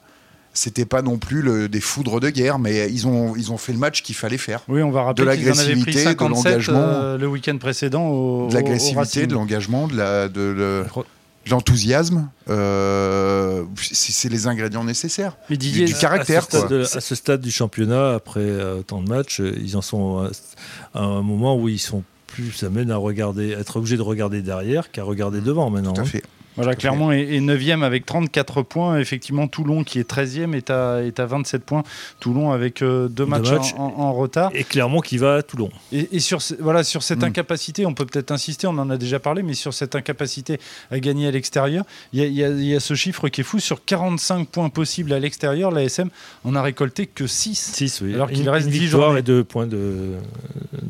c'était 0.52 0.84
pas 0.84 1.00
non 1.00 1.16
plus 1.16 1.42
le, 1.42 1.68
des 1.68 1.80
foudres 1.80 2.18
de 2.18 2.28
guerre, 2.28 2.58
mais 2.58 2.90
ils 2.90 3.06
ont, 3.06 3.36
ils 3.36 3.52
ont 3.52 3.56
fait 3.56 3.72
le 3.72 3.78
match 3.78 4.02
qu'il 4.02 4.16
fallait 4.16 4.36
faire. 4.36 4.62
Oui, 4.66 4.82
on 4.82 4.90
va 4.90 5.04
rappeler 5.04 5.24
de 5.24 5.28
l'agressivité, 5.28 6.04
de 6.12 6.20
l'engagement, 6.20 7.16
le 7.16 7.26
week-end 7.26 7.56
précédent. 7.58 8.08
Au, 8.08 8.48
de 8.48 8.54
l'agressivité, 8.54 9.26
de 9.28 9.34
l'engagement, 9.34 9.86
de 9.86 9.96
la, 9.96 10.28
de, 10.28 10.84
l'enthousiasme, 11.48 12.28
euh, 12.48 13.64
c'est 13.76 14.28
les 14.28 14.46
ingrédients 14.46 14.84
nécessaires. 14.84 15.36
Mais 15.48 15.56
du, 15.56 15.84
caractère. 15.94 16.46
À 16.52 17.00
ce, 17.00 17.14
stade, 17.14 17.40
du 17.40 17.50
championnat, 17.50 18.14
après 18.14 18.40
euh, 18.40 18.82
tant 18.82 19.02
de 19.02 19.08
matchs, 19.08 19.40
euh, 19.40 19.56
ils 19.62 19.76
en 19.76 19.82
sont 19.82 20.30
à, 20.94 21.00
un 21.00 21.22
moment 21.22 21.56
où 21.56 21.68
ils 21.68 21.78
sont 21.78 22.02
plus 22.26 22.62
amènent 22.62 22.90
à 22.90 22.96
regarder, 22.96 23.50
être 23.50 23.76
obligés 23.76 23.96
de 23.96 24.02
regarder 24.02 24.42
derrière 24.42 24.90
qu'à 24.90 25.02
regarder 25.02 25.40
devant 25.40 25.70
maintenant. 25.70 25.94
Tout 25.94 26.00
à 26.00 26.04
hein. 26.04 26.06
fait. 26.06 26.24
Voilà, 26.56 26.74
Clermont 26.74 27.12
est, 27.12 27.40
9e 27.40 27.82
avec 27.82 28.06
34 28.06 28.62
points. 28.62 28.98
Effectivement, 28.98 29.48
Toulon 29.48 29.84
qui 29.84 29.98
est 29.98 30.10
13e 30.10 30.54
est 30.54 30.70
à, 30.70 31.02
est 31.02 31.20
à 31.20 31.26
27 31.26 31.64
points. 31.64 31.82
Toulon 32.18 32.50
avec 32.52 32.82
euh, 32.82 33.08
deux, 33.08 33.26
matchs, 33.26 33.74
En, 33.76 34.12
retard. 34.12 34.50
Et 34.54 34.64
Clermont 34.64 35.00
qui 35.00 35.18
va 35.18 35.36
à 35.36 35.42
Toulon. 35.42 35.70
Et, 35.92 36.20
sur, 36.20 36.40
voilà, 36.60 36.82
sur 36.82 37.02
cette 37.02 37.20
mm. 37.20 37.24
incapacité, 37.24 37.86
on 37.86 37.94
peut 37.94 38.06
peut-être 38.06 38.30
insister, 38.30 38.66
on 38.66 38.78
en 38.78 38.90
a 38.90 38.96
déjà 38.96 39.18
parlé, 39.18 39.42
mais 39.42 39.54
sur 39.54 39.72
cette 39.72 39.94
incapacité 39.94 40.58
à 40.90 40.98
gagner 41.00 41.28
à 41.28 41.30
l'extérieur, 41.30 41.84
il 42.12 42.22
y, 42.22 42.42
y, 42.42 42.74
a 42.74 42.80
ce 42.80 42.94
chiffre 42.94 43.28
qui 43.28 43.40
est 43.40 43.44
fou. 43.44 43.58
Sur 43.60 43.84
45 43.84 44.48
points 44.48 44.68
possibles 44.68 45.12
à 45.12 45.18
l'extérieur, 45.18 45.70
la 45.70 45.84
SM 45.84 46.10
on 46.44 46.54
a 46.54 46.62
récolté 46.62 47.06
que 47.06 47.26
6. 47.26 47.72
6, 47.74 48.00
oui. 48.02 48.14
Alors 48.14 48.30
qu'il 48.30 48.48
reste 48.48 48.68
10 48.68 48.78
victoires 48.78 49.16
et 49.16 49.22
2 49.22 49.44
points 49.44 49.66
de, 49.66 50.14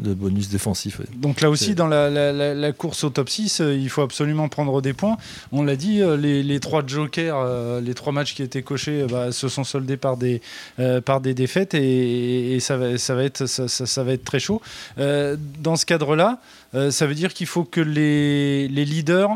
de 0.01 0.15
bonus 0.15 0.49
défensif. 0.49 1.01
Donc 1.17 1.41
là 1.41 1.51
aussi, 1.51 1.75
dans 1.75 1.87
la, 1.87 2.11
la, 2.11 2.73
course 2.73 3.05
au 3.05 3.11
top 3.11 3.29
6, 3.29 3.61
euh, 3.61 3.75
il 3.75 3.89
faut 3.89 4.03
absolument 4.03 4.49
prendre 4.49 4.81
des 4.81 4.93
points 4.93 5.17
on 5.53 5.63
l'a 5.63 5.77
dit, 5.77 6.01
euh, 6.01 6.17
les, 6.17 6.61
trois 6.61 6.87
jokers, 6.87 7.37
euh, 7.37 7.81
les 7.81 7.95
trois 7.95 8.13
matchs 8.13 8.35
qui 8.35 8.43
étaient 8.43 8.63
cochés, 8.63 9.07
bah, 9.09 9.33
se 9.33 9.49
sont 9.49 9.65
soldés 9.65 9.97
par 9.97 10.17
des, 10.17 10.41
euh, 10.79 11.01
par 11.01 11.21
des 11.21 11.35
défaites 11.35 11.75
et, 11.75 12.59
ça, 12.61 12.77
va, 12.77 12.99
ça, 12.99 13.15
va 13.15 13.25
être, 13.25 13.47
ça, 13.47 14.05
va 14.05 14.13
être 14.13 14.25
très 14.25 14.41
chaud. 14.41 14.61
dans 14.97 15.77
ce 15.77 15.87
cadre-là, 15.87 16.41
ça 16.73 17.07
veut 17.07 17.15
dire 17.15 17.35
qu'il 17.35 17.47
faut 17.47 17.65
que 17.65 17.81
les, 17.81 18.69
leaders 18.69 19.31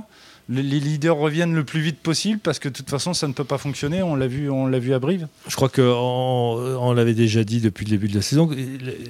les 0.49 0.63
leaders 0.63 1.17
reviennent 1.17 1.55
le 1.55 1.65
plus 1.65 1.81
vite 1.81 1.99
possible 1.99 2.39
parce 2.39 2.59
que 2.59 2.69
de 2.69 2.75
toute 2.75 2.91
façon 2.91 3.15
ça 3.15 3.27
ne 3.27 3.33
peut 3.33 3.45
pas 3.45 3.59
fonctionner. 3.59 4.03
On 4.03 4.15
l'a 4.15 4.27
vu, 4.27 4.51
on 4.51 4.67
l'a 4.67 4.79
vu 4.79 4.93
à 4.93 4.99
Brive. 4.99 5.27
Je 5.49 5.57
crois 5.57 5.69
qu'on 5.69 5.83
on, 5.83 6.93
l'avait 6.93 7.15
déjà 7.15 7.45
dit 7.45 7.61
depuis 7.61 7.87
le 7.87 7.91
début 7.91 8.09
de 8.09 8.17
la 8.17 8.23
saison. 8.23 8.51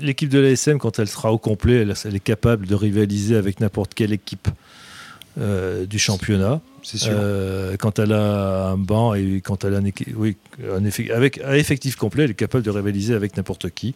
L'équipe 0.01 0.29
de 0.29 0.39
l'ASM, 0.39 0.79
quand 0.79 0.99
elle 0.99 1.09
sera 1.09 1.33
au 1.33 1.39
complet, 1.39 1.87
elle, 2.05 2.15
est 2.15 2.21
capable 2.21 2.67
de 2.67 2.75
rivaliser 2.75 3.37
avec 3.37 3.61
n'importe 3.61 3.95
quelle 3.95 4.13
équipe 4.13 4.49
du 5.37 5.99
championnat. 5.99 6.61
Euh, 7.07 7.77
quand 7.79 7.99
elle 7.99 8.13
a 8.13 8.69
un 8.69 8.77
banc 8.77 9.15
et 9.15 9.41
quand 9.43 9.65
elle 9.65 9.75
a 9.75 9.79
un, 9.79 9.91
oui, 10.17 10.37
avec 11.15 11.41
un 11.41 11.55
effectif 11.55 11.97
complet, 11.97 12.25
elle 12.25 12.31
est 12.31 12.35
capable 12.35 12.65
de 12.65 12.71
rivaliser 12.71 13.15
avec 13.15 13.37
n'importe 13.37 13.71
qui. 13.71 13.95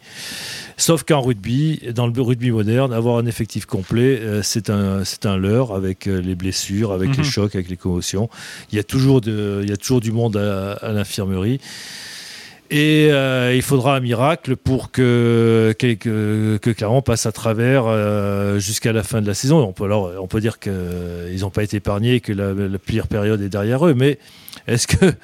Sauf 0.77 1.03
qu'en 1.03 1.21
rugby, 1.21 1.81
dans 1.93 2.07
le 2.07 2.21
rugby 2.21 2.51
moderne, 2.51 2.93
avoir 2.93 3.17
un 3.17 3.25
effectif 3.25 3.65
complet, 3.65 4.19
euh, 4.19 4.41
c'est 4.43 4.69
un, 4.69 5.03
c'est 5.03 5.25
un 5.25 5.37
leurre 5.37 5.75
avec 5.75 6.07
euh, 6.07 6.21
les 6.21 6.35
blessures, 6.35 6.91
avec 6.91 7.11
les 7.11 7.23
mhm. 7.23 7.29
chocs, 7.29 7.55
avec 7.55 7.69
les 7.69 7.77
commotions. 7.77 8.29
Il 8.71 8.75
y 8.75 8.79
a 8.79 8.83
toujours, 8.83 9.21
de, 9.21 9.61
il 9.63 9.69
y 9.69 9.73
a 9.73 9.77
toujours 9.77 10.01
du 10.01 10.11
monde 10.11 10.37
à 10.37 10.91
l'infirmerie. 10.91 11.59
Et 12.71 13.09
euh, 13.11 13.55
il 13.55 13.63
faudra 13.63 13.95
un 13.95 13.99
miracle 13.99 14.55
pour 14.55 14.91
que, 14.91 15.73
que, 15.79 16.57
que 16.57 16.69
Clermont 16.69 17.01
passe 17.01 17.25
à 17.25 17.31
travers 17.31 17.85
euh, 17.87 18.59
jusqu'à 18.59 18.93
la 18.93 19.01
fin 19.01 19.21
de 19.21 19.27
la 19.27 19.33
saison. 19.33 19.59
On 19.59 19.73
peut, 19.73 19.85
alors, 19.85 20.11
on 20.21 20.27
peut 20.27 20.39
dire 20.39 20.59
qu'ils 20.59 21.39
n'ont 21.39 21.49
pas 21.49 21.63
été 21.63 21.77
épargnés, 21.77 22.19
que 22.19 22.31
la, 22.31 22.77
pire 22.77 23.07
période 23.07 23.41
est 23.41 23.49
derrière 23.49 23.87
eux, 23.87 23.95
mais 23.95 24.19
est-ce 24.67 24.85
qu'ils 24.85 25.15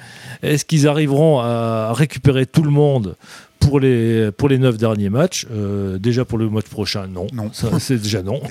est 0.41 0.65
qu'ils 0.65 0.87
arriveront 0.87 1.39
à 1.39 1.93
récupérer 1.93 2.47
tout 2.47 2.63
le 2.63 2.71
monde 2.71 3.15
pour 3.59 3.79
les 3.79 4.31
pour 4.31 4.49
les 4.49 4.57
neuf 4.57 4.77
derniers 4.77 5.09
matchs, 5.09 5.45
déjà 5.99 6.25
pour 6.25 6.39
le 6.39 6.49
match 6.49 6.65
prochain, 6.65 7.07
non. 7.07 7.27
Non. 7.31 7.51
c'est 7.79 8.01
déjà 8.01 8.23
non. 8.23 8.41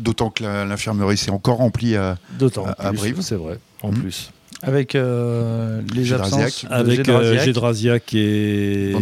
D'autant 0.00 0.30
que 0.30 0.42
l'infirmerie 0.42 1.18
s'est 1.18 1.30
encore 1.30 1.58
remplie 1.58 1.96
à, 1.96 2.16
à, 2.40 2.88
à 2.88 2.92
Brive. 2.92 3.20
C'est 3.20 3.36
vrai, 3.36 3.58
en 3.82 3.92
hmm. 3.92 3.98
plus. 3.98 4.32
Avec 4.62 4.94
euh, 4.94 5.82
les 5.92 6.12
absences 6.12 6.66
Avec 6.70 7.04
Gédrasiak 7.04 8.14
et 8.14 8.92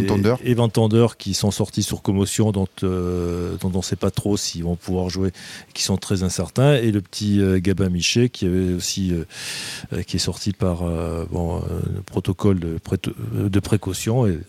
Van 0.55 0.69
Tander. 0.69 1.07
qui 1.19 1.35
sont 1.35 1.51
sortis 1.51 1.83
sur 1.83 2.01
commotion, 2.01 2.51
dont, 2.51 2.67
euh, 2.83 3.55
dont 3.61 3.71
on 3.75 3.77
ne 3.77 3.83
sait 3.83 3.95
pas 3.95 4.09
trop 4.09 4.37
s'ils 4.37 4.63
vont 4.63 4.75
pouvoir 4.75 5.09
jouer, 5.09 5.31
qui 5.75 5.83
sont 5.83 5.97
très 5.97 6.23
incertains. 6.23 6.75
Et 6.75 6.91
le 6.91 7.01
petit 7.01 7.39
euh, 7.39 7.59
Gabin 7.59 7.89
Michet 7.89 8.29
qui 8.29 8.47
avait 8.47 8.73
aussi 8.73 9.13
qui 10.07 10.15
est 10.15 10.19
sorti 10.19 10.51
par 10.51 10.83
bon, 11.29 11.61
protocole 12.05 12.59
de, 12.59 12.79
de 13.47 13.59
précaution. 13.59 14.25
Et, 14.25 14.39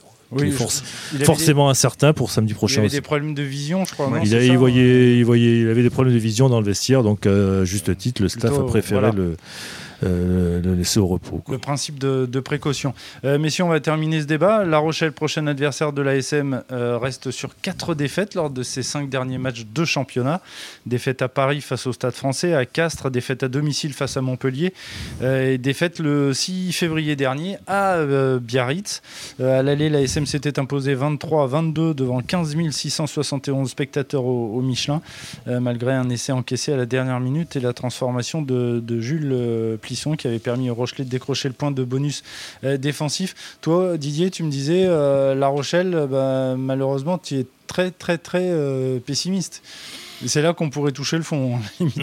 forcément 1.24 1.68
incertain 1.68 2.14
pour 2.14 2.30
samedi 2.30 2.54
prochain. 2.54 2.76
Il 2.76 2.86
avait 2.86 2.88
des 2.88 3.00
problèmes 3.02 3.34
de 3.34 3.42
vision, 3.42 3.84
je 3.84 3.92
crois. 3.92 4.10
il, 4.24 4.32
il, 4.32 4.56
voyait, 4.56 5.18
il, 5.18 5.24
voyait, 5.26 5.60
il 5.60 5.68
avait 5.68 5.82
des 5.82 5.90
problèmes 5.90 6.14
de 6.14 6.18
vision 6.18 6.48
dans 6.48 6.58
le 6.58 6.64
vestiaire, 6.64 7.02
donc 7.02 7.28
juste 7.64 7.94
titre, 7.98 8.22
le 8.22 8.30
staff 8.30 8.58
a 8.58 8.62
préféré 8.64 9.12
le 9.12 9.22
euh, 9.22 9.36
le 10.02 10.74
laisser 10.74 11.00
au 11.00 11.06
repos. 11.06 11.42
Le 11.48 11.58
principe 11.58 11.98
de, 11.98 12.40
précaution. 12.40 12.92
Euh, 13.24 13.38
messieurs, 13.38 13.64
on 13.64 13.68
va 13.68 13.80
terminer 13.80 14.20
ce 14.20 14.26
débat. 14.26 14.64
La 14.64 14.78
Rochelle, 14.78 15.12
prochain 15.12 15.46
adversaire 15.46 15.92
de 15.92 16.02
l'ASM, 16.02 16.62
euh, 16.72 16.98
reste 16.98 17.30
sur 17.30 17.50
quatre 17.60 17.94
défaites 17.94 18.34
lors 18.34 18.50
de 18.50 18.62
ses 18.62 18.82
cinq 18.82 19.08
derniers 19.08 19.38
matchs 19.38 19.64
de 19.72 19.84
championnat. 19.84 20.40
Défaite 20.86 21.22
à 21.22 21.28
Paris 21.28 21.60
face 21.60 21.86
au 21.86 21.92
Stade 21.92 22.14
français, 22.14 22.54
à 22.54 22.66
Castres, 22.66 23.10
défaite 23.10 23.44
à 23.44 23.48
domicile 23.48 23.92
face 23.92 24.16
à 24.16 24.20
Montpellier, 24.20 24.72
et 25.22 25.58
défaite 25.58 25.98
le 25.98 26.34
6 26.34 26.72
février 26.72 27.14
dernier 27.16 27.58
à 27.66 27.96
Biarritz. 28.40 29.02
à 29.40 29.62
l'aller, 29.62 29.88
l'ASM 29.88 30.26
s'était 30.26 30.58
imposé 30.58 30.94
23 30.94 31.44
à 31.44 31.46
22 31.46 31.94
devant 31.94 32.20
15 32.20 32.56
671 32.70 33.70
spectateurs 33.70 34.24
au, 34.24 34.60
Michelin, 34.60 35.00
malgré 35.46 35.92
un 35.92 36.08
essai 36.10 36.32
encaissé 36.32 36.72
à 36.72 36.76
la 36.76 36.86
dernière 36.86 37.20
minute 37.20 37.56
et 37.56 37.60
la 37.60 37.72
transformation 37.72 38.42
de, 38.42 38.80
de 38.80 39.00
Jules 39.00 39.78
Plisson 39.80 39.91
qui 40.16 40.26
avait 40.26 40.38
permis 40.38 40.70
au 40.70 40.74
Rochelet 40.74 41.04
de 41.04 41.10
décrocher 41.10 41.48
le 41.48 41.54
point 41.54 41.70
de 41.70 41.84
bonus 41.84 42.22
euh, 42.64 42.76
défensif. 42.76 43.34
Toi, 43.60 43.96
Didier, 43.96 44.30
tu 44.30 44.42
me 44.42 44.50
disais, 44.50 44.84
euh, 44.86 45.34
La 45.34 45.48
Rochelle, 45.48 46.06
bah, 46.10 46.54
malheureusement, 46.56 47.18
tu 47.18 47.38
es 47.38 47.46
très, 47.66 47.90
très, 47.90 48.18
très 48.18 48.48
euh, 48.50 48.98
pessimiste 48.98 49.62
c'est 50.26 50.42
là 50.42 50.52
qu'on 50.52 50.70
pourrait 50.70 50.92
toucher 50.92 51.16
le 51.16 51.22
fond. 51.22 51.58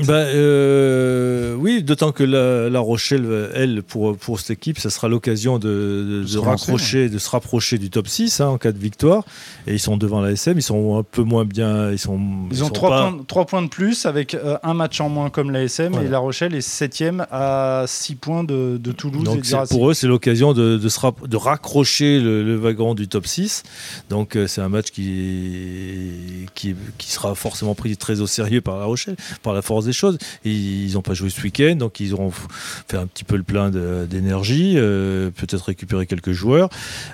bah, 0.06 0.14
euh, 0.14 1.56
oui, 1.56 1.69
d'autant 1.82 2.12
que 2.12 2.24
la, 2.24 2.80
Rochelle, 2.80 3.52
elle, 3.54 3.84
pour, 3.84 4.18
pour 4.18 4.40
cette 4.40 4.52
équipe, 4.52 4.80
ça 4.80 4.90
sera 4.90 5.08
l'occasion 5.08 5.60
de, 5.60 6.26
de, 6.32 6.38
raccrocher, 6.38 7.10
de 7.10 7.18
se 7.18 7.30
rapprocher 7.30 7.78
du 7.78 7.90
top 7.90 8.08
6 8.08 8.42
hein, 8.42 8.48
en 8.48 8.58
cas 8.58 8.72
de 8.72 8.78
victoire. 8.78 9.24
Et 9.68 9.74
ils 9.74 9.80
sont 9.80 9.98
devant 9.98 10.22
la 10.22 10.32
SM, 10.32 10.58
ils 10.58 10.64
sont 10.64 10.98
un 10.98 11.04
peu 11.04 11.24
moins 11.24 11.46
bien. 11.46 11.92
Ils, 11.92 12.00
sont, 12.00 12.20
ils, 12.52 12.64
ont 12.64 12.70
3, 12.70 13.14
points, 13.28 13.46
points, 13.46 13.62
de 13.62 13.68
plus 13.68 14.06
avec 14.06 14.34
euh, 14.34 14.58
un 14.64 14.74
match 14.74 15.00
en 15.02 15.10
moins 15.10 15.30
comme 15.30 15.52
la 15.52 15.64
SM. 15.64 15.94
Et 16.04 16.08
la 16.08 16.20
Rochelle 16.20 16.56
est 16.56 16.62
7 16.62 17.00
à 17.32 17.86
6 17.88 18.16
points 18.16 18.44
de, 18.44 18.78
de 18.78 18.92
Toulouse. 18.92 19.24
Donc 19.24 19.44
pour 19.70 19.90
eux, 19.90 19.94
c'est 19.94 20.08
l'occasion 20.08 20.54
de, 20.54 20.78
de, 20.78 20.90
se 20.90 21.00
de 21.28 21.38
raccrocher 21.38 22.20
le, 22.20 22.56
wagon 22.58 22.94
du 22.94 23.08
top 23.08 23.26
6. 23.26 23.64
Donc 24.10 24.36
euh, 24.36 24.48
c'est 24.48 24.62
un 24.62 24.70
match 24.70 24.92
qui, 24.92 26.48
qui, 26.56 26.76
qui 26.98 27.12
sera 27.12 27.36
forcément 27.36 27.76
pris 27.76 27.96
très 27.96 28.22
au 28.22 28.28
sérieux 28.28 28.62
par 28.62 28.78
La 28.78 28.86
Rochelle, 28.86 29.16
par 29.44 29.54
la 29.54 29.62
force 29.62 29.86
des 29.86 29.94
choses. 29.94 30.18
ils 30.44 30.94
n'ont 30.94 31.02
pas 31.02 31.14
joué 31.14 31.30
ce 31.30 31.42
week-end, 31.42 31.69
donc 31.76 32.00
ils 32.00 32.14
auront 32.14 32.32
fait 32.32 32.98
un 32.98 33.08
petit 33.08 33.24
peu 33.24 33.36
le 33.38 33.44
plein 33.44 33.70
d'énergie, 33.70 34.74
euh, 34.78 35.30
peut-être 35.32 35.66
récupérer 35.66 36.06
quelques 36.06 36.32
joueurs. 36.32 36.70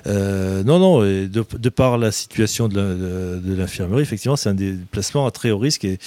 Euh, 0.07 0.63
non, 0.63 0.79
non, 0.79 1.01
de, 1.01 1.27
de, 1.27 1.69
par 1.69 1.97
la 1.97 2.11
situation 2.11 2.67
de 2.67 3.41
l'infirmerie, 3.45 4.01
effectivement, 4.01 4.35
c'est 4.35 4.49
un 4.49 4.53
déplacement 4.53 5.25
à 5.25 5.31
très 5.31 5.51
haut 5.51 5.59
risque 5.59 5.85
et, 5.85 5.99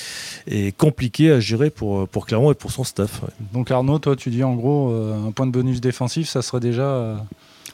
et, 0.46 0.72
compliqué 0.72 1.32
à 1.32 1.40
gérer 1.40 1.70
pour, 1.70 2.08
pour 2.08 2.26
Clermont 2.26 2.52
et 2.52 2.54
pour 2.54 2.70
son 2.70 2.84
staff. 2.84 3.22
Donc 3.52 3.70
Arnaud, 3.70 3.98
toi, 3.98 4.16
tu 4.16 4.30
dis 4.30 4.44
en 4.44 4.54
gros, 4.54 4.92
euh, 4.92 5.28
un 5.28 5.32
point 5.32 5.46
de 5.46 5.52
bonus 5.52 5.80
défensif, 5.80 6.28
ça 6.28 6.42
serait 6.42 6.60
déjà... 6.60 7.24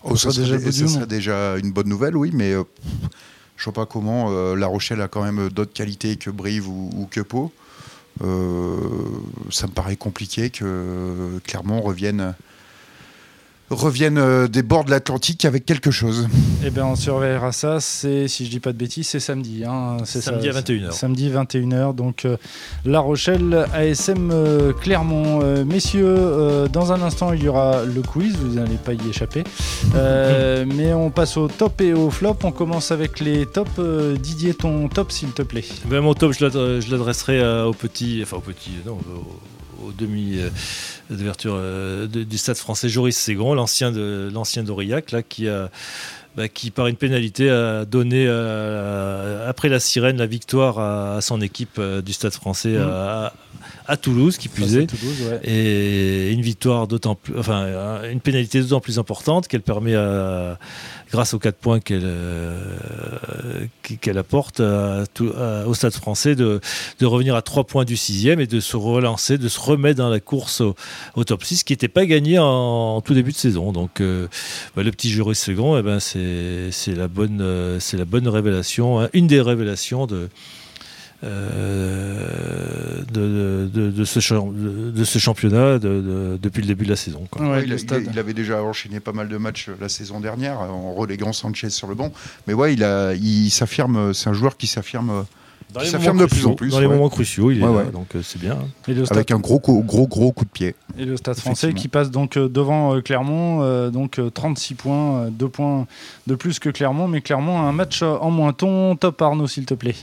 Oh, 0.07 0.17
ça, 0.17 0.31
serait, 0.31 0.59
déjà, 0.59 0.71
ça 0.71 0.87
serait 0.87 1.07
déjà 1.07 1.57
une 1.57 1.73
bonne 1.73 1.89
nouvelle, 1.89 2.15
oui, 2.15 2.31
mais 2.35 2.55
je 3.57 3.65
vois 3.65 3.73
pas 3.73 3.87
comment. 3.87 4.31
Euh, 4.31 4.57
la 4.57 4.67
Rochelle 4.67 5.01
a 5.01 5.09
quand 5.09 5.23
même 5.23 5.49
d'autres 5.49 5.73
qualités 5.73 6.17
que 6.17 6.31
Brive 6.31 6.69
ou, 6.69 7.09
que 7.11 7.21
Pau. 7.21 7.53
Euh, 8.23 8.77
ça 9.51 9.67
me 9.67 9.73
paraît 9.73 9.97
compliqué 9.97 10.51
que 10.51 11.41
Clermont 11.45 11.81
revienne 11.81 12.35
reviennent 13.75 14.19
euh, 14.19 14.49
des 14.49 14.63
bords 14.63 14.85
de 14.85 14.91
l'Atlantique 14.91 15.45
avec 15.45 15.67
quelque 15.67 15.91
chose. 15.91 16.29
Eh 16.65 16.71
bien, 16.71 16.87
on 16.87 16.97
surveillera 16.97 17.53
ça. 17.53 17.81
C'est, 17.81 18.29
si 18.29 18.47
je 18.47 18.51
dis 18.51 18.61
pas 18.61 18.73
de 18.73 18.79
bêtises, 18.79 19.09
c'est 19.09 19.21
samedi. 19.21 19.65
Hein. 19.65 19.99
C'est 20.05 20.21
samedi 20.21 20.49
à 20.49 20.53
21h. 20.53 20.93
Samedi 20.93 21.31
21h. 21.31 21.95
Donc, 21.95 22.25
euh, 22.25 22.37
La 22.85 23.01
Rochelle, 23.01 23.67
ASM 23.75 24.31
euh, 24.33 24.73
Clermont. 24.73 25.65
messieurs, 25.65 26.69
dans 26.73 26.93
un 26.93 27.03
instant, 27.03 27.33
il 27.33 27.43
y 27.43 27.49
aura 27.49 27.85
le 27.85 28.03
quiz. 28.03 28.37
Vous 28.37 28.55
n'allez 28.55 28.77
pas 28.77 28.93
y 28.93 29.09
échapper. 29.09 29.45
mais 29.95 30.93
on 30.93 31.11
passe 31.11 31.37
au 31.37 31.49
top 31.49 31.81
et 31.81 31.93
au 31.93 32.11
flop. 32.11 32.39
On 32.45 32.53
commence 32.53 32.91
avec 32.91 33.21
les 33.21 33.47
tops. 33.47 33.81
Didier, 34.21 34.55
ton 34.55 34.89
top, 34.89 35.13
s'il 35.13 35.33
te 35.33 35.43
plaît. 35.43 35.65
Ben, 35.87 36.01
mon 36.01 36.15
top, 36.15 36.33
je 36.33 36.91
l'adresserai 36.91 37.65
au 37.65 37.73
petit. 37.73 38.21
Enfin, 38.23 38.37
au 38.37 38.41
petit. 38.41 38.71
Non, 38.87 38.93
au, 38.93 39.41
demi 39.99 40.39
d'ouverture 41.11 41.55
euh, 41.57 42.07
du 42.07 42.39
stade 42.39 42.57
français. 42.57 42.89
Joris 42.89 43.17
Ségon, 43.17 43.55
l'ancien 43.55 43.93
de 43.93 44.31
l'ancien 44.33 44.63
d'Aurillac, 44.63 45.13
là, 45.13 45.23
qui 45.23 45.49
a 45.49 45.71
bah, 46.37 46.49
qui 46.49 46.73
par 46.73 46.89
une 46.89 46.97
pénalité 46.97 47.49
a 47.49 47.85
donné 47.85 48.25
euh, 48.27 49.49
après 49.49 49.69
la 49.69 49.79
sirène 49.79 50.17
la 50.17 50.27
victoire 50.27 50.81
à, 50.81 51.21
son 51.21 51.41
équipe 51.41 51.77
euh, 51.79 52.03
du 52.03 52.13
Stade 52.13 52.33
Français 52.33 52.71
mmh. 52.71 52.83
à, 52.83 53.33
à, 53.87 53.97
Toulouse 53.97 54.37
qui 54.37 54.49
puisait 54.49 54.89
et 55.45 56.33
une 56.33 56.41
victoire 56.41 56.89
d'autant 56.89 57.15
plus 57.15 57.39
enfin 57.39 58.03
une 58.11 58.19
pénalité 58.19 58.61
d'autant 58.61 58.81
plus 58.81 58.99
importante 58.99 59.47
qu'elle 59.47 59.63
permet 59.63 59.95
à 59.95 60.59
grâce 61.11 61.35
aux 61.35 61.39
4 61.39 61.57
points 61.57 61.81
qu'elle 61.81 62.03
euh, 62.05 63.67
qu'elle 64.01 64.19
apporte 64.19 64.61
au 64.61 65.75
Stade 65.75 65.95
français, 65.95 66.35
de, 66.35 66.61
revenir 67.03 67.35
à 67.35 67.43
3 67.43 67.65
points 67.65 67.85
du 67.85 67.97
6 67.97 68.29
et 68.29 68.47
de 68.47 68.61
se 68.61 68.77
relancer, 68.77 69.39
de 69.39 69.49
se 69.49 69.61
remettre 69.61 69.99
dans 69.99 70.09
la 70.09 70.21
course 70.21 70.63
au, 71.15 71.25
top 71.25 71.45
6, 71.45 71.65
qui 71.65 71.73
n'était 71.73 71.89
pas 71.89 72.07
gagné 72.07 72.39
en, 72.39 73.01
tout 73.01 73.15
début 73.15 73.33
de 73.33 73.37
saison. 73.37 73.73
Donc 73.73 74.01
euh, 74.01 74.29
bah, 74.77 74.83
le 74.83 74.91
petit 74.91 75.11
Juris 75.11 75.35
Second, 75.35 75.79
eh 75.79 75.83
ben, 75.83 76.01
c'est 76.01 76.71
la, 76.95 77.09
bonne, 77.09 77.41
euh, 77.41 77.79
la 77.93 78.05
bonne 78.05 78.29
révélation, 78.29 79.01
hein, 79.01 79.09
une 79.13 79.27
des 79.27 79.41
révélations 79.41 80.07
de 80.07 80.29
euh, 81.25 83.01
de, 83.13 83.69
de, 83.73 84.05
ce, 84.05 84.19
de, 84.19 85.05
ce, 85.05 85.19
championnat 85.19 85.79
depuis 85.79 86.61
le 86.61 86.67
début 86.67 86.85
de 86.85 86.91
la 86.91 86.97
saison. 86.97 87.27
il, 87.41 88.19
avait 88.19 88.35
déjà 88.35 88.63
enchaîné 88.63 89.01
pas 89.01 89.13
mal 89.13 89.29
de 89.29 89.37
matchs 89.37 89.71
la 89.81 89.89
saison 89.89 90.21
dernière 90.21 90.61
en 90.61 90.93
reléguant 90.93 91.33
Sanchez 91.33 91.71
sur 91.71 91.87
le 91.89 91.95
banc. 91.95 92.13
Mais 92.47 92.55
ouais, 92.55 92.75
il, 92.75 92.87
il 93.23 93.51
s'affirme, 93.51 94.13
c'est 94.13 94.29
un 94.29 94.35
joueur 94.35 94.57
qui 94.57 94.67
s'affirme 94.67 95.25
ça 95.81 95.85
s'affirme 95.85 96.19
de 96.19 96.27
plus 96.27 96.47
en 96.47 96.55
plus. 96.55 96.71
Dans 96.71 96.81
les 96.81 96.89
moments 96.89 97.09
cruciaux, 97.09 97.51
il 97.51 97.59
est 97.59 97.61
là, 97.61 97.85
donc 97.93 98.15
euh, 98.15 98.23
c'est 98.23 98.41
bien. 98.41 98.59
Avec 99.11 99.31
un 99.31 99.39
gros, 99.39 99.61
gros, 99.61 100.07
gros 100.07 100.33
coup 100.33 100.45
de 100.45 100.51
pied. 100.51 100.75
Et 100.99 101.05
le 101.05 101.17
Stade 101.17 101.39
français 101.39 101.73
qui 101.75 101.89
passe 101.89 102.11
donc 102.11 102.37
euh, 102.37 102.49
devant 102.49 102.95
euh, 102.95 103.01
Clermont, 103.01 103.91
donc 103.91 104.21
36 104.33 104.75
points, 104.75 105.29
2 105.31 105.49
points 105.49 105.87
de 106.27 106.35
plus 106.35 106.59
que 106.59 106.69
Clermont, 106.69 107.09
mais 107.09 107.21
Clermont 107.21 107.59
a 107.59 107.63
un 107.63 107.73
match 107.73 108.03
en 108.03 108.31
moins. 108.31 108.53
Ton 108.53 108.97
top 108.97 109.21
Arnaud, 109.23 109.47
s'il 109.47 109.67
te 109.67 109.75
plaît. 109.75 109.97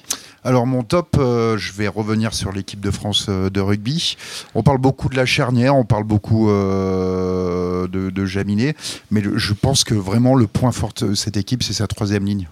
Alors 0.44 0.66
mon 0.66 0.84
top, 0.84 1.16
je 1.18 1.72
vais 1.74 1.88
revenir 1.88 2.34
sur 2.34 2.52
l'équipe 2.52 2.80
de 2.80 2.92
France 2.92 3.30
de 3.30 3.62
rugby. 3.62 4.18
On 4.56 4.64
parle 4.64 4.80
beaucoup 4.80 5.08
de 5.10 5.16
la 5.16 5.26
charnière, 5.26 5.76
on 5.76 5.86
parle 5.86 6.04
beaucoup 6.04 6.50
de, 6.50 7.88
de 7.88 8.26
Jaminet, 8.26 8.76
mais 9.12 9.22
je 9.36 9.54
pense 9.54 9.84
que 9.84 9.94
vraiment 9.94 10.36
le 10.36 10.48
point 10.48 10.72
fort 10.72 10.94
de 11.00 11.14
cette 11.14 11.38
équipe, 11.38 11.64
c'est 11.64 11.74
sa 11.74 11.88
troisième 11.88 12.26
ligne 12.26 12.48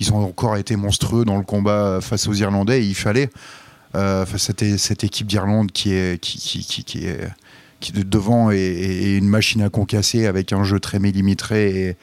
ils 0.00 0.12
ont 0.12 0.24
encore 0.24 0.56
été 0.56 0.76
monstrueux 0.76 1.24
dans 1.24 1.36
le 1.36 1.44
combat 1.44 2.00
face 2.00 2.26
aux 2.26 2.34
Irlandais. 2.34 2.84
il 2.84 2.94
fallait 2.94 3.30
euh, 3.94 4.24
cette 4.36 5.04
équipe 5.04 5.26
d'Irlande 5.26 5.72
qui 5.72 5.92
est 5.92 6.20
qui, 6.20 6.38
qui, 6.38 7.06
est 7.06 8.08
devant 8.08 8.50
est, 8.50 9.16
une 9.16 9.28
machine 9.28 9.62
à 9.62 9.68
concasser 9.68 10.26
avec 10.26 10.52
un 10.52 10.64
jeu 10.64 10.80
très 10.80 10.98
millimétré 10.98 11.96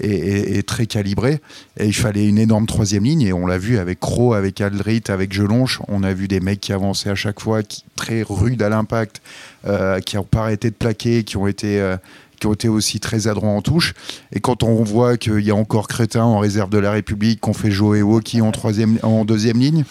et, 0.00 0.58
et, 0.58 0.62
très 0.62 0.86
calibré. 0.86 1.40
Et 1.78 1.86
il 1.86 1.94
fallait 1.94 2.26
une 2.26 2.38
énorme 2.38 2.66
troisième 2.66 3.04
ligne. 3.04 3.22
Et 3.22 3.32
on 3.32 3.46
l'a 3.46 3.58
vu 3.58 3.78
avec 3.78 4.00
Crow, 4.00 4.34
avec 4.34 4.60
Aldrit, 4.60 5.02
avec 5.08 5.32
Gelonche. 5.32 5.80
On 5.88 6.02
a 6.02 6.12
vu 6.12 6.28
des 6.28 6.40
mecs 6.40 6.60
qui 6.60 6.72
avançaient 6.72 7.10
à 7.10 7.14
chaque 7.14 7.40
fois, 7.40 7.62
qui, 7.62 7.84
très 7.96 8.22
rudes 8.22 8.62
à 8.62 8.68
l'impact, 8.68 9.22
euh, 9.66 10.00
qui 10.00 10.16
n'ont 10.16 10.24
pas 10.24 10.42
arrêté 10.42 10.70
de 10.70 10.74
plaquer, 10.74 11.24
qui 11.24 11.36
ont 11.36 11.46
été 11.46 11.80
euh, 11.80 11.96
qui 12.38 12.46
ont 12.46 12.72
aussi 12.72 13.00
très 13.00 13.28
adroits 13.28 13.50
en 13.50 13.62
touche. 13.62 13.94
Et 14.32 14.40
quand 14.40 14.62
on 14.62 14.82
voit 14.82 15.16
qu'il 15.16 15.40
y 15.40 15.50
a 15.50 15.54
encore 15.54 15.88
Crétin 15.88 16.24
en 16.24 16.38
réserve 16.38 16.70
de 16.70 16.78
la 16.78 16.90
République, 16.90 17.40
qu'on 17.40 17.54
fait 17.54 17.70
jouer 17.70 18.02
Woki 18.02 18.40
en, 18.40 18.52
en 19.02 19.24
deuxième 19.24 19.58
ligne, 19.58 19.84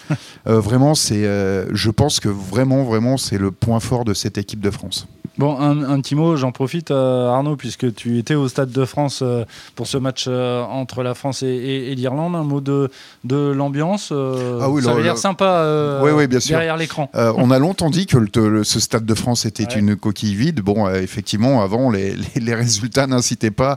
euh, 0.46 0.60
vraiment, 0.60 0.92
euh, 1.12 1.66
je 1.72 1.90
pense 1.90 2.20
que 2.20 2.28
vraiment, 2.28 2.84
vraiment, 2.84 3.16
c'est 3.16 3.38
le 3.38 3.50
point 3.50 3.80
fort 3.80 4.04
de 4.04 4.14
cette 4.14 4.38
équipe 4.38 4.60
de 4.60 4.70
France. 4.70 5.06
Bon, 5.38 5.58
un, 5.60 6.00
petit 6.00 6.14
mot, 6.14 6.36
j'en 6.36 6.50
profite, 6.50 6.90
euh, 6.90 7.28
Arnaud, 7.28 7.56
puisque 7.56 7.94
tu 7.94 8.18
étais 8.18 8.34
au 8.34 8.48
Stade 8.48 8.70
de 8.70 8.84
France 8.86 9.20
euh, 9.22 9.44
pour 9.74 9.86
ce 9.86 9.98
match 9.98 10.24
euh, 10.28 10.62
entre 10.62 11.02
la 11.02 11.12
France 11.14 11.42
et, 11.42 11.94
l'Irlande. 11.94 12.34
Un 12.34 12.42
mot 12.42 12.62
de, 12.62 12.90
de 13.24 13.52
l'ambiance. 13.52 14.12
ah 14.12 14.70
oui, 14.70 14.82
ça 14.82 14.92
avait 14.92 15.02
l'air 15.02 15.18
sympa 15.18 16.00
derrière 16.48 16.76
l'écran. 16.76 17.10
on 17.14 17.50
a 17.50 17.58
longtemps 17.58 17.90
dit 17.90 18.06
que 18.06 18.18
ce 18.62 18.80
Stade 18.80 19.04
de 19.04 19.14
France 19.14 19.44
était 19.44 19.64
une 19.64 19.96
coquille 19.96 20.34
vide. 20.34 20.60
Bon, 20.60 20.88
effectivement, 20.88 21.62
avant, 21.62 21.90
les, 21.90 22.14
les, 22.36 22.54
résultats 22.54 23.06
n'incitaient 23.06 23.50
pas, 23.50 23.76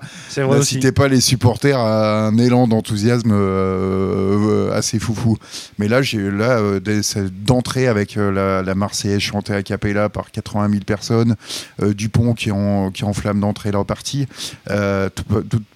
pas 0.96 1.08
les 1.08 1.22
supporters 1.22 1.80
à 1.80 2.28
un 2.28 2.38
élan 2.38 2.68
d'enthousiasme 2.68 3.34
assez 4.74 5.00
foufou. 5.00 5.38
Mais 5.78 5.90
là, 5.90 6.02
j'ai 6.02 6.32
là 6.32 6.60
d'entrer 7.46 7.88
avec 7.88 8.16
la, 8.16 8.62
la 8.62 8.76
Marseillaise 8.76 9.20
chantée 9.20 9.54
à 9.54 9.62
Capella 9.62 10.08
par 10.08 10.32
80 10.32 10.70
000 10.70 10.84
personnes. 10.86 11.36
Euh, 11.82 11.94
Dupont 11.94 12.34
qui 12.34 12.52
en, 12.52 12.92
qui 12.92 13.04
en 13.04 13.14
flamme 13.14 13.40
d'entrée 13.40 13.72
leur 13.72 13.86
partie. 13.86 14.28
Euh, 14.70 15.10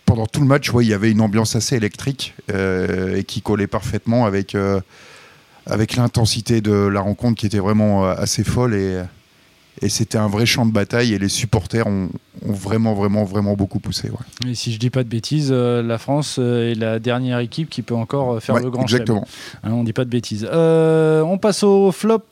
pendant 0.06 0.26
tout 0.26 0.42
le 0.42 0.46
match, 0.46 0.72
il 0.80 0.88
y 0.88 0.94
avait 0.94 1.12
une 1.12 1.22
ambiance 1.22 1.56
assez 1.56 1.76
électrique 1.76 2.36
euh, 2.52 3.18
et 3.18 3.24
qui 3.24 3.42
collait 3.42 3.68
parfaitement 3.68 4.26
avec, 4.26 4.56
avec 5.66 5.96
l'intensité 5.96 6.62
de 6.62 6.74
la 6.74 7.02
rencontre 7.02 7.40
qui 7.40 7.46
était 7.46 7.60
vraiment 7.60 8.06
assez 8.06 8.44
folle 8.44 8.76
et, 8.76 9.02
et 9.82 9.90
c'était 9.90 10.18
un 10.18 10.28
vrai 10.28 10.46
champ 10.46 10.66
de 10.66 10.72
bataille 10.72 11.14
et 11.14 11.20
les 11.20 11.30
supporters 11.30 11.88
ont, 11.88 12.10
vraiment, 12.42 12.94
vraiment, 12.94 13.24
vraiment 13.24 13.54
beaucoup 13.56 13.80
poussé. 13.80 14.12
Et 14.48 14.56
si 14.56 14.74
je 14.74 14.80
dis 14.80 14.90
pas 14.90 15.04
de 15.04 15.10
bêtises, 15.10 15.50
euh, 15.52 15.82
la 15.82 15.98
France 15.98 16.38
euh, 16.40 16.72
est 16.72 16.76
la 16.76 17.00
dernière 17.00 17.40
équipe 17.40 17.70
qui 17.70 17.82
peut 17.82 17.96
encore 17.96 18.34
euh, 18.34 18.40
faire 18.40 18.58
le 18.60 18.70
grand 18.70 18.84
Exactement. 18.84 19.26
Hein, 19.64 19.72
on 19.72 19.84
dit 19.84 19.94
pas 19.94 20.06
de 20.06 20.10
bêtises. 20.10 20.48
on 20.52 21.38
passe 21.38 21.64
au 21.64 21.92
flop. 21.92 22.24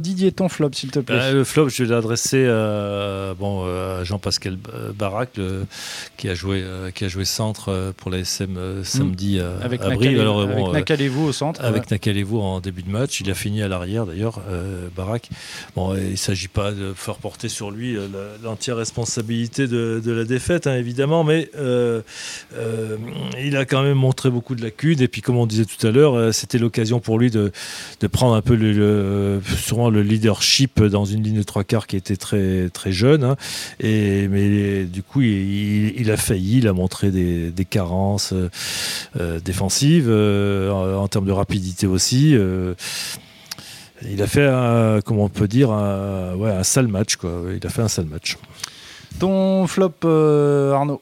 Didier, 0.00 0.32
ton 0.32 0.48
flop, 0.48 0.70
s'il 0.72 0.90
te 0.90 0.98
plaît. 0.98 1.32
le 1.32 1.44
flop, 1.44 1.68
je 1.68 1.84
vais 1.84 1.94
l'adresser 1.94 2.46
bon, 3.38 3.64
à 3.64 4.04
Jean-Pascal 4.04 4.58
Barak, 4.94 5.38
qui, 6.16 6.28
a 6.28 6.34
joué, 6.34 6.64
qui 6.94 7.04
a 7.04 7.08
joué 7.08 7.24
centre 7.24 7.92
pour 7.96 8.10
la 8.10 8.18
SM 8.18 8.82
samedi 8.84 9.40
avec 9.62 9.82
à 9.82 9.90
Brive. 9.90 10.20
avec 10.20 10.72
Nakalevou 10.72 11.26
au 11.26 11.32
centre. 11.32 11.64
Avec 11.64 11.90
Nakalevou 11.90 12.40
en 12.40 12.60
début 12.60 12.82
de 12.82 12.90
match. 12.90 13.20
Il 13.20 13.30
a 13.30 13.34
fini 13.34 13.62
à 13.62 13.68
l'arrière, 13.68 14.06
d'ailleurs, 14.06 14.40
Barak. 14.96 15.30
Bon, 15.74 15.94
il 15.94 16.12
ne 16.12 16.16
s'agit 16.16 16.48
pas 16.48 16.72
de 16.72 16.92
faire 16.94 17.16
porter 17.16 17.48
sur 17.48 17.70
lui 17.70 17.96
euh, 17.96 18.36
l'entière 18.42 18.76
responsabilité 18.76 19.45
de, 19.48 20.12
la 20.12 20.24
défaite, 20.24 20.66
hein, 20.66 20.76
évidemment, 20.76 21.24
mais 21.24 21.50
euh, 21.56 22.00
euh, 22.56 22.96
il 23.42 23.56
a 23.56 23.64
quand 23.64 23.82
même 23.82 23.96
montré 23.96 24.30
beaucoup 24.30 24.54
de 24.54 24.62
lacunes. 24.62 25.00
Et 25.00 25.08
puis, 25.08 25.22
comme 25.22 25.36
on 25.36 25.46
disait 25.46 25.64
tout 25.64 25.86
à 25.86 25.90
l'heure, 25.90 26.32
c'était 26.34 26.58
l'occasion 26.58 27.00
pour 27.00 27.18
lui 27.18 27.30
de, 27.30 27.52
prendre 28.10 28.34
un 28.34 28.42
peu 28.42 28.54
le, 28.54 29.40
le 29.40 30.02
leadership 30.02 30.82
dans 30.82 31.04
une 31.04 31.22
ligne 31.22 31.38
de 31.38 31.42
trois 31.42 31.64
quarts 31.64 31.86
qui 31.86 31.96
était 31.96 32.16
très, 32.16 32.68
très 32.70 32.92
jeune. 32.92 33.24
Hein. 33.24 33.36
et, 33.80 34.28
mais 34.28 34.84
du 34.84 35.02
coup, 35.02 35.22
il, 35.22 36.10
a 36.10 36.16
failli, 36.16 36.58
il 36.58 36.68
a 36.68 36.72
montré 36.72 37.10
des, 37.10 37.52
carences 37.68 38.32
défensives, 39.44 40.08
en, 40.10 41.08
termes 41.08 41.26
de 41.26 41.32
rapidité 41.32 41.86
aussi 41.86 42.36
il 44.02 44.22
a 44.22 44.26
fait, 44.26 44.46
un, 44.46 45.00
comment 45.04 45.24
on 45.24 45.28
peut 45.28 45.48
dire, 45.48 45.70
un, 45.70 46.40
un 46.40 46.62
sale 46.62 46.88
match. 46.88 47.16
Quoi. 47.16 47.42
Il 47.54 47.66
a 47.66 47.70
fait 47.70 47.82
un 47.82 47.88
sale 47.88 48.06
match. 48.06 48.36
Ton 49.18 49.66
flop, 49.66 49.92
euh, 50.04 50.72
Arnaud 50.72 51.00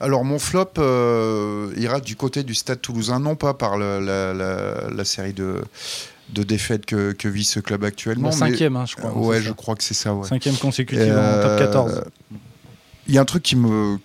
alors 0.00 0.24
mon 0.24 0.38
flop 0.38 0.70
euh, 0.78 1.72
ira 1.76 2.00
du 2.00 2.16
côté 2.16 2.42
du 2.44 2.54
Stade 2.54 2.80
Toulousain, 2.80 3.20
non 3.20 3.34
pas 3.34 3.52
par 3.52 3.76
la, 3.76 5.04
série 5.04 5.32
de, 5.32 5.62
de 6.30 6.42
défaites 6.42 6.86
que, 6.86 7.28
vit 7.28 7.44
ce 7.44 7.60
club 7.60 7.84
actuellement. 7.84 8.30
Le 8.30 8.34
cinquième, 8.34 8.76
hein, 8.76 8.84
je 8.86 8.96
crois. 8.96 9.12
ouais, 9.12 9.42
je 9.42 9.52
crois 9.52 9.74
que 9.74 9.82
c'est 9.82 9.94
ça. 9.94 10.14
Ouais. 10.14 10.26
Cinquième 10.26 10.56
consécutif 10.56 11.12
en 11.12 11.42
top 11.42 11.58
14. 11.58 12.04
Il 13.08 13.14
y 13.14 13.18
a 13.18 13.20
un 13.20 13.24
truc 13.24 13.44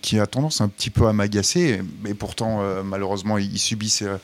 qui, 0.00 0.20
a 0.20 0.26
tendance 0.28 0.60
un 0.60 0.68
petit 0.68 0.90
peu 0.90 1.08
à 1.08 1.12
m'agacer, 1.12 1.82
mais 2.04 2.14
pourtant, 2.14 2.60
euh, 2.60 2.84
malheureusement, 2.84 3.36
ils 3.36 3.58
subissent, 3.58 4.02
euh, 4.02 4.18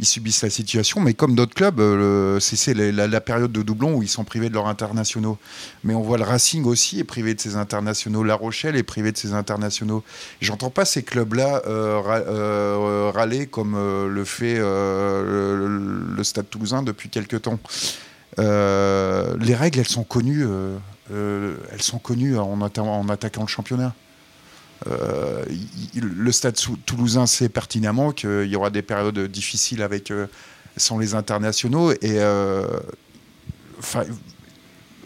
la 0.00 0.50
situation. 0.50 1.00
Mais 1.00 1.14
comme 1.14 1.36
d'autres 1.36 1.54
clubs, 1.54 1.78
euh, 1.78 2.40
c'est 2.40 2.74
la, 2.74 3.20
période 3.20 3.52
de 3.52 3.62
doublon 3.62 3.94
où 3.94 4.02
ils 4.02 4.08
sont 4.08 4.24
privés 4.24 4.48
de 4.48 4.54
leurs 4.54 4.66
internationaux. 4.66 5.38
Mais 5.84 5.94
on 5.94 6.00
voit 6.00 6.18
le 6.18 6.24
Racing 6.24 6.64
aussi 6.64 6.98
est 6.98 7.04
privé 7.04 7.34
de 7.34 7.40
ses 7.40 7.54
internationaux. 7.54 8.24
La 8.24 8.34
Rochelle 8.34 8.74
est 8.74 8.82
privé 8.82 9.12
de 9.12 9.16
ses 9.16 9.32
internationaux. 9.32 10.02
J'entends 10.40 10.70
pas 10.70 10.84
ces 10.84 11.04
clubs-là 11.04 11.62
râler 13.14 13.46
comme 13.46 13.74
le 14.08 14.24
fait 14.24 14.58
le, 14.58 16.22
Stade 16.24 16.50
toulousain 16.50 16.82
depuis 16.82 17.10
quelques 17.10 17.42
temps. 17.42 17.60
les 18.38 19.54
règles, 19.54 19.78
elles 19.78 19.88
sont 19.88 20.04
connues. 20.04 20.46
elles 21.10 21.82
sont 21.82 21.98
connues 21.98 22.36
en 22.36 23.08
attaquant 23.08 23.42
le 23.42 23.48
championnat. 23.48 23.94
Euh, 24.86 25.44
le 25.94 26.32
stade 26.32 26.56
toulousain 26.84 27.26
sait 27.26 27.48
pertinemment 27.48 28.12
qu'il 28.12 28.44
y 28.44 28.56
aura 28.56 28.70
des 28.70 28.82
périodes 28.82 29.18
difficiles 29.18 29.82
avec, 29.82 30.10
euh, 30.10 30.26
sans 30.76 30.98
les 30.98 31.14
internationaux. 31.14 31.92
Et 31.92 32.18
euh, 32.20 32.66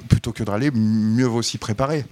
plutôt 0.09 0.33
que 0.33 0.43
de 0.43 0.51
râler, 0.51 0.71
mieux 0.73 1.27
vaut 1.27 1.43
s'y 1.43 1.59
préparer. 1.59 2.05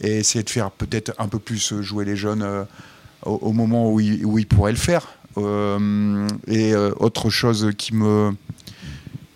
Et 0.00 0.18
essayer 0.18 0.42
de 0.42 0.50
faire 0.50 0.70
peut-être 0.70 1.12
un 1.18 1.28
peu 1.28 1.38
plus 1.38 1.80
jouer 1.80 2.04
les 2.04 2.16
jeunes 2.16 2.66
au, 3.22 3.52
moment 3.52 3.92
où 3.92 4.00
ils, 4.00 4.46
pourraient 4.46 4.72
le 4.72 4.78
faire. 4.78 5.06
et 6.48 6.74
autre 6.74 7.30
chose 7.30 7.70
qui 7.78 7.94
me, 7.94 8.32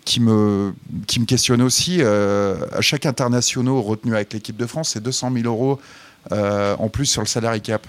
qui 0.03 0.19
me, 0.19 0.73
qui 1.07 1.21
me 1.21 1.25
questionne 1.25 1.61
aussi, 1.61 2.01
à 2.01 2.81
chaque 2.81 3.05
international 3.05 3.73
retenu 3.75 4.15
avec 4.15 4.33
l'équipe 4.33 4.57
de 4.57 4.65
France, 4.65 4.89
c'est 4.89 5.01
200 5.01 5.31
000 5.33 5.45
euros 5.45 5.79
euh, 6.31 6.75
en 6.77 6.89
plus 6.89 7.05
sur 7.05 7.21
le 7.21 7.27
salary 7.27 7.61
cap. 7.61 7.85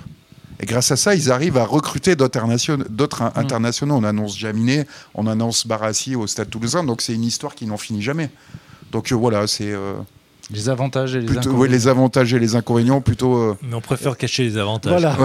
Et 0.60 0.66
grâce 0.66 0.90
à 0.90 0.96
ça, 0.96 1.14
ils 1.14 1.30
arrivent 1.30 1.56
à 1.56 1.64
recruter 1.64 2.16
d'autres 2.16 2.44
mm. 2.44 3.32
internationaux. 3.34 3.96
On 3.96 4.04
annonce 4.04 4.38
Jaminet, 4.38 4.86
on 5.14 5.26
annonce 5.26 5.66
Barassi 5.66 6.16
au 6.16 6.26
Stade 6.26 6.50
Toulousain, 6.50 6.84
donc 6.84 7.02
c'est 7.02 7.14
une 7.14 7.24
histoire 7.24 7.54
qui 7.54 7.66
n'en 7.66 7.76
finit 7.76 8.02
jamais. 8.02 8.30
Donc 8.92 9.12
euh, 9.12 9.14
voilà, 9.14 9.46
c'est. 9.46 9.72
Euh, 9.72 9.94
les 10.52 10.68
avantages 10.68 11.14
et 11.14 11.20
les 11.20 11.28
inconvénients. 11.28 11.58
Oui, 11.60 11.68
les 11.68 11.86
avantages 11.86 12.34
et 12.34 12.38
les 12.38 12.56
inconvénients 12.56 13.00
plutôt. 13.00 13.56
Mais 13.62 13.74
on 13.74 13.80
préfère 13.80 14.16
cacher 14.16 14.42
les 14.42 14.58
avantages. 14.58 15.00
Voilà. 15.00 15.16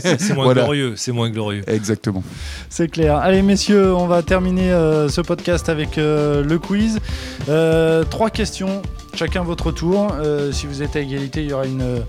c'est 0.00 0.34
moins 0.34 0.54
glorieux. 0.54 0.94
C'est 0.96 1.12
moins 1.12 1.28
glorieux. 1.28 1.62
Exactement. 1.66 2.22
C'est 2.70 2.88
clair. 2.88 3.16
Allez, 3.16 3.42
messieurs, 3.42 3.94
on 3.94 4.06
va 4.06 4.22
terminer 4.22 4.70
ce 5.10 5.20
podcast 5.20 5.68
avec 5.68 5.96
le 5.96 6.56
quiz. 6.56 7.00
trois 8.08 8.30
questions, 8.30 8.80
chacun 9.14 9.42
votre 9.42 9.72
tour. 9.72 10.10
si 10.52 10.66
vous 10.66 10.82
êtes 10.82 10.96
à 10.96 11.00
égalité, 11.00 11.42
il 11.42 11.50
y 11.50 11.52
aura 11.52 11.66
une 11.66 12.02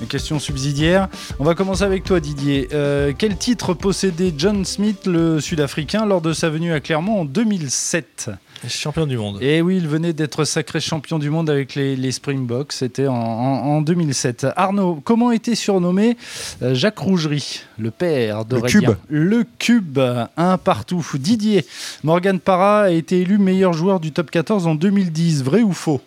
une 0.00 0.06
question 0.06 0.38
subsidiaire. 0.38 1.08
On 1.38 1.44
va 1.44 1.54
commencer 1.54 1.82
avec 1.82 2.04
toi, 2.04 2.20
Didier. 2.20 2.68
Euh, 2.72 3.12
quel 3.16 3.36
titre 3.36 3.74
possédait 3.74 4.32
John 4.36 4.64
Smith, 4.64 5.06
le 5.06 5.40
Sud-Africain, 5.40 6.06
lors 6.06 6.20
de 6.20 6.32
sa 6.32 6.50
venue 6.50 6.72
à 6.72 6.80
Clermont 6.80 7.20
en 7.20 7.24
2007 7.24 8.30
Champion 8.66 9.06
du 9.06 9.16
monde. 9.16 9.38
Et 9.40 9.58
eh 9.58 9.62
oui, 9.62 9.76
il 9.76 9.86
venait 9.86 10.12
d'être 10.12 10.44
sacré 10.44 10.80
champion 10.80 11.20
du 11.20 11.30
monde 11.30 11.48
avec 11.48 11.76
les, 11.76 12.10
Springboks. 12.10 12.72
C'était 12.72 13.06
en, 13.06 13.80
2007. 13.82 14.48
Arnaud, 14.56 15.00
comment 15.04 15.30
était 15.30 15.54
surnommé 15.54 16.16
euh, 16.62 16.74
Jacques 16.74 16.98
Rougerie, 16.98 17.60
le 17.78 17.92
père 17.92 18.44
de 18.44 18.56
Le 18.56 18.62
Cube. 18.62 18.90
Le 19.08 19.44
Cube, 19.58 20.00
un 20.36 20.58
partout. 20.58 21.06
Didier, 21.14 21.64
Morgan 22.02 22.40
Parra 22.40 22.82
a 22.82 22.90
été 22.90 23.20
élu 23.20 23.38
meilleur 23.38 23.72
joueur 23.72 24.00
du 24.00 24.10
top 24.10 24.30
14 24.30 24.66
en 24.66 24.74
2010. 24.74 25.44
Vrai 25.44 25.62
ou 25.62 25.72
faux? 25.72 26.00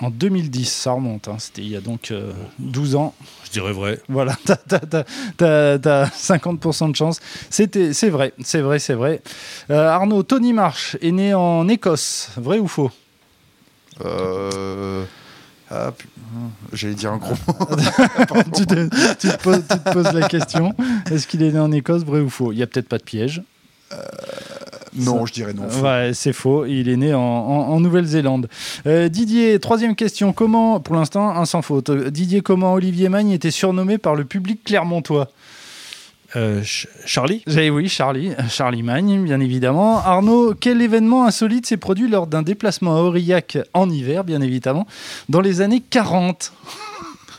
En 0.00 0.10
2010, 0.10 0.70
ça 0.70 0.92
remonte, 0.92 1.28
hein. 1.28 1.36
c'était 1.38 1.62
il 1.62 1.68
y 1.68 1.76
a 1.76 1.80
donc 1.80 2.12
12 2.58 2.94
euh, 2.94 2.98
ans. 2.98 3.14
Je 3.44 3.50
dirais 3.50 3.72
vrai. 3.72 4.00
Voilà, 4.08 4.36
t'as 4.44 5.04
as, 5.40 6.08
50% 6.08 6.90
de 6.90 6.96
chance. 6.96 7.20
C'est 7.50 8.10
vrai, 8.10 8.32
c'est 8.42 8.60
vrai, 8.60 8.78
c'est 8.78 8.94
vrai. 8.94 9.22
Euh, 9.70 9.88
Arnaud, 9.88 10.22
Tony 10.22 10.52
Marsh 10.52 10.96
est 11.00 11.12
né 11.12 11.34
en 11.34 11.66
Écosse, 11.68 12.30
vrai 12.36 12.58
ou 12.58 12.68
faux? 12.68 12.90
Euh... 14.04 15.04
Ah, 15.68 15.92
j'allais 16.72 16.94
dire 16.94 17.10
un 17.10 17.16
gros 17.16 17.34
tu, 18.54 18.66
te, 18.66 19.36
poses, 19.92 20.12
la 20.12 20.28
question 20.28 20.72
est-ce 21.10 21.26
qu'il 21.26 21.42
est 21.42 21.50
né 21.50 21.58
en 21.58 21.72
Écosse, 21.72 22.04
vrai 22.04 22.20
ou 22.20 22.30
faux? 22.30 22.52
Il 22.52 22.56
n'y 22.56 22.62
a 22.62 22.68
peut-être 22.68 22.88
pas 22.88 22.98
de 22.98 23.02
piège. 23.02 23.42
Non, 24.98 25.26
je 25.26 25.32
dirais 25.32 25.52
non. 25.52 25.68
Ouais, 25.82 26.12
c'est 26.14 26.32
faux. 26.32 26.66
Il 26.66 26.88
est 26.88 26.96
né 26.96 27.14
en, 27.14 27.80
Nouvelle-Zélande. 27.80 28.48
Euh, 28.86 29.08
Didier, 29.08 29.58
troisième 29.60 29.94
question. 29.94 30.32
Comment, 30.32 30.80
pour 30.80 30.94
l'instant, 30.94 31.30
un 31.30 31.44
sans 31.44 31.62
faute. 31.62 31.90
Didier, 31.90 32.40
comment 32.40 32.74
Olivier 32.74 33.08
Magne 33.08 33.30
était 33.30 33.50
surnommé 33.50 33.98
par 33.98 34.14
le 34.14 34.24
public 34.24 34.64
clermontois? 34.64 35.28
Euh, 36.34 36.62
Charlie? 37.04 37.42
Oui, 37.46 37.88
Charlie. 37.88 38.32
Charlie 38.48 38.82
Magne, 38.82 39.22
bien 39.22 39.40
évidemment. 39.40 39.98
Arnaud, 39.98 40.54
quel 40.54 40.82
événement 40.82 41.24
insolite 41.24 41.66
s'est 41.66 41.76
produit 41.76 42.08
lors 42.08 42.26
d'un 42.26 42.42
déplacement 42.42 42.96
à 42.96 43.00
Aurillac 43.00 43.58
en 43.74 43.88
hiver, 43.88 44.24
bien 44.24 44.40
évidemment, 44.40 44.86
dans 45.28 45.40
les 45.40 45.60
années 45.60 45.82
40 45.88 46.52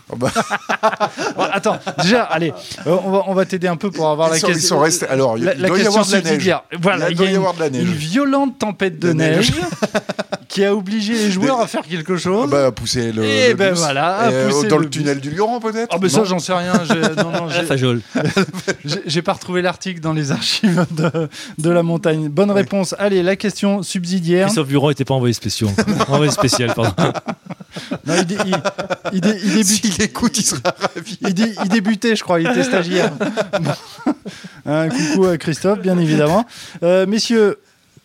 Oh 0.09 0.15
bah. 0.15 0.31
Bon, 1.35 1.43
attends, 1.51 1.77
déjà, 2.01 2.23
allez, 2.23 2.53
euh, 2.85 2.97
on 3.03 3.11
va, 3.11 3.23
on 3.27 3.33
va 3.33 3.45
t'aider 3.45 3.67
un 3.67 3.75
peu 3.75 3.91
pour 3.91 4.07
avoir 4.09 4.29
Ils 4.29 4.31
la 4.33 4.39
sont- 4.39 4.47
ils 4.47 4.53
question. 4.53 4.75
sont 4.77 4.81
restés- 4.81 5.07
alors, 5.07 5.37
il 5.37 5.43
la, 5.43 5.53
doit 5.55 5.61
la 5.61 5.67
y 5.67 5.71
question 5.71 5.89
avoir 5.91 6.05
de 6.05 6.11
la 6.13 6.17
neige. 6.21 6.29
subsidiaire. 6.31 6.63
Voilà, 6.81 7.09
Il 7.09 7.17
doit 7.17 7.25
il 7.25 7.33
y 7.33 7.35
avoir 7.35 7.53
de 7.53 7.59
la 7.59 7.69
neige. 7.69 7.83
Une 7.83 7.93
violente 7.93 8.57
tempête 8.59 8.99
de, 8.99 9.09
De 9.09 9.13
neige, 9.13 9.51
neige. 9.51 9.61
qui 10.47 10.63
a 10.63 10.73
obligé 10.73 11.13
les 11.13 11.29
joueurs 11.31 11.59
à 11.59 11.67
faire 11.67 11.81
quelque 11.83 12.13
Ah 12.13 12.17
chose. 12.17 12.49
bah, 12.49 12.71
pousser 12.71 13.11
le. 13.11 13.23
Eh 13.23 13.49
le 13.49 13.53
ben 13.55 13.71
bus. 13.71 13.79
voilà, 13.79 14.29
Et, 14.29 14.33
euh, 14.33 14.49
pousser 14.49 14.67
dans 14.69 14.77
le 14.77 14.83
le, 14.83 14.87
bus. 14.89 15.01
tunnel 15.01 15.19
du 15.19 15.29
Luran, 15.29 15.59
peut-être 15.59 15.89
Ah, 15.93 15.97
mais 16.01 16.07
ça, 16.09 16.23
j'en 16.23 16.39
sais 16.39 16.53
rien. 16.53 16.73
j'ai- 19.05 19.21
pas 19.21 19.33
retrouvé 19.33 19.61
l'article 19.61 19.99
dans 19.99 20.13
les 20.13 20.31
archives 20.31 20.85
de, 20.91 21.27
de 21.57 21.69
la 21.69 21.83
montagne. 21.83 22.29
Bonne 22.29 22.51
réponse. 22.51 22.95
Allez, 22.97 23.23
la 23.23 23.35
question 23.35 23.83
subsidiaire. 23.83 24.45
Christophe 24.45 24.67
Buron 24.69 24.89
n'était 24.89 25.03
pas 25.05 25.15
envoyé 25.15 25.33
spécial. 25.33 25.69
envoyé 26.07 26.31
spécial, 26.31 26.73
pardon. 26.73 26.93
Non, 28.05 28.13
il, 28.17 28.31
il- 28.31 28.61
il 29.13 29.15
il 29.15 29.21
débute- 29.21 29.96
S'il 29.97 30.05
écoute, 30.09 30.37
il 30.37 30.43
sera 30.45 30.75
ravi. 30.79 31.17
il, 31.21 31.33
dé- 31.33 31.53
il 31.63 31.69
débutait, 31.69 32.15
je 32.15 32.23
crois, 32.23 32.39
il 32.39 32.47
était 32.47 32.63
stagiaire. 32.63 33.11
Un 34.65 34.89
coucou 34.89 35.25
à 35.25 35.37
Christophe, 35.37 35.79
bien 35.79 35.97
évidemment. 35.97 36.45
Euh, 36.83 37.05
messieurs, 37.05 37.59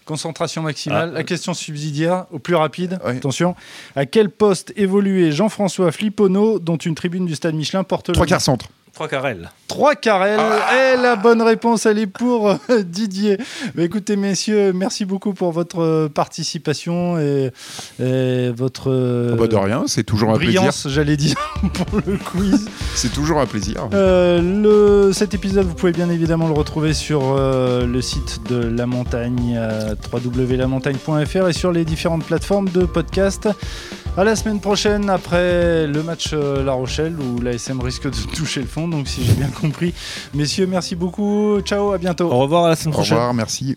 concentration 0.05 0.63
maximale. 0.63 1.11
Ah. 1.13 1.19
La 1.19 1.25
question 1.25 1.55
subsidiaire, 1.55 2.27
au 2.31 2.39
plus 2.39 2.55
rapide. 2.55 2.99
Attention. 3.05 3.55
À 3.97 4.07
quel 4.07 4.31
poste 4.31 4.73
évoluait 4.77 5.33
Jean-François 5.33 5.93
Flippono, 5.93 6.59
dont 6.59 6.77
une 6.77 6.95
tribune 6.95 7.27
du 7.27 7.35
stade 7.35 7.55
Michelin 7.55 7.85
porte 7.85 8.09
le 8.09 8.15
Trois 8.15 8.27
quarts 8.27 8.41
centre. 8.41 8.69
Trois 8.95 9.09
carrels. 9.09 9.51
Trois 9.69 9.95
carrels. 9.95 10.39
Ah. 10.39 10.93
Et 10.95 10.97
la 11.01 11.17
bonne 11.17 11.41
réponse, 11.41 11.87
elle 11.87 11.99
est 11.99 12.07
pour 12.07 12.51
euh, 12.51 12.57
Didier. 12.85 13.39
Mais 13.75 13.85
écoutez, 13.85 14.17
messieurs, 14.17 14.73
merci 14.75 15.07
beaucoup 15.07 15.33
pour 15.33 15.51
votre 15.51 15.81
euh, 15.81 16.09
participation 16.11 17.19
et, 17.19 17.51
et 17.99 18.51
votre 18.51 19.33
Ah 19.33 19.37
bah, 19.37 19.47
de 19.47 19.57
rien, 19.57 19.85
c'est 19.87 20.05
toujours 20.05 20.31
un 20.31 20.37
plaisir. 20.37 20.61
brillance, 20.61 20.89
j'allais 20.89 21.17
dire, 21.17 21.37
pour 21.73 22.01
le 22.07 22.19
quiz. 22.19 22.69
C'est 22.95 23.13
toujours 23.13 23.41
un 23.41 23.47
plaisir. 23.47 23.89
Euh, 23.95 24.43
le, 24.43 25.13
cet 25.15 25.33
épisode, 25.33 25.67
vous 25.67 25.75
pouvez 25.75 25.93
bien 25.93 26.11
évidemment 26.11 26.47
le 26.49 26.55
retrouver 26.55 26.93
sur 26.93 27.35
euh, 27.37 27.87
le 27.87 28.03
site 28.03 28.41
de 28.51 28.57
La 28.57 28.85
Montagne, 28.87 29.57
euh, 29.57 29.95
www.lamontagne.fr 30.13 31.49
et 31.49 31.53
sur 31.55 31.73
les 31.73 31.85
différentes 31.87 32.25
plateformes 32.25 32.69
de 32.69 32.85
podcast. 32.85 33.49
À 34.15 34.25
la 34.25 34.37
semaine 34.37 34.61
prochaine, 34.61 35.09
après 35.09 35.87
le 35.87 36.03
match 36.03 36.31
euh, 36.35 36.63
La 36.63 36.73
Rochelle, 36.73 37.17
où 37.19 37.41
l'ASM 37.41 37.81
risque 37.81 38.05
de 38.11 38.33
toucher 38.37 38.61
le 38.61 38.67
fond, 38.67 38.87
donc 38.87 39.09
si 39.09 39.25
j'ai 39.25 39.33
bien 39.33 39.49
compris. 39.49 39.95
Messieurs, 40.35 40.67
merci 40.67 40.95
beaucoup. 40.97 41.59
Ciao, 41.63 41.93
à 41.93 41.99
bientôt. 41.99 42.31
Au 42.31 42.39
revoir 42.39 42.67
à 42.67 42.69
la 42.69 42.77
semaine 42.77 42.93
Au 42.95 42.99
prochaine. 42.99 43.17
revoir, 43.17 43.33
merci. 43.35 43.77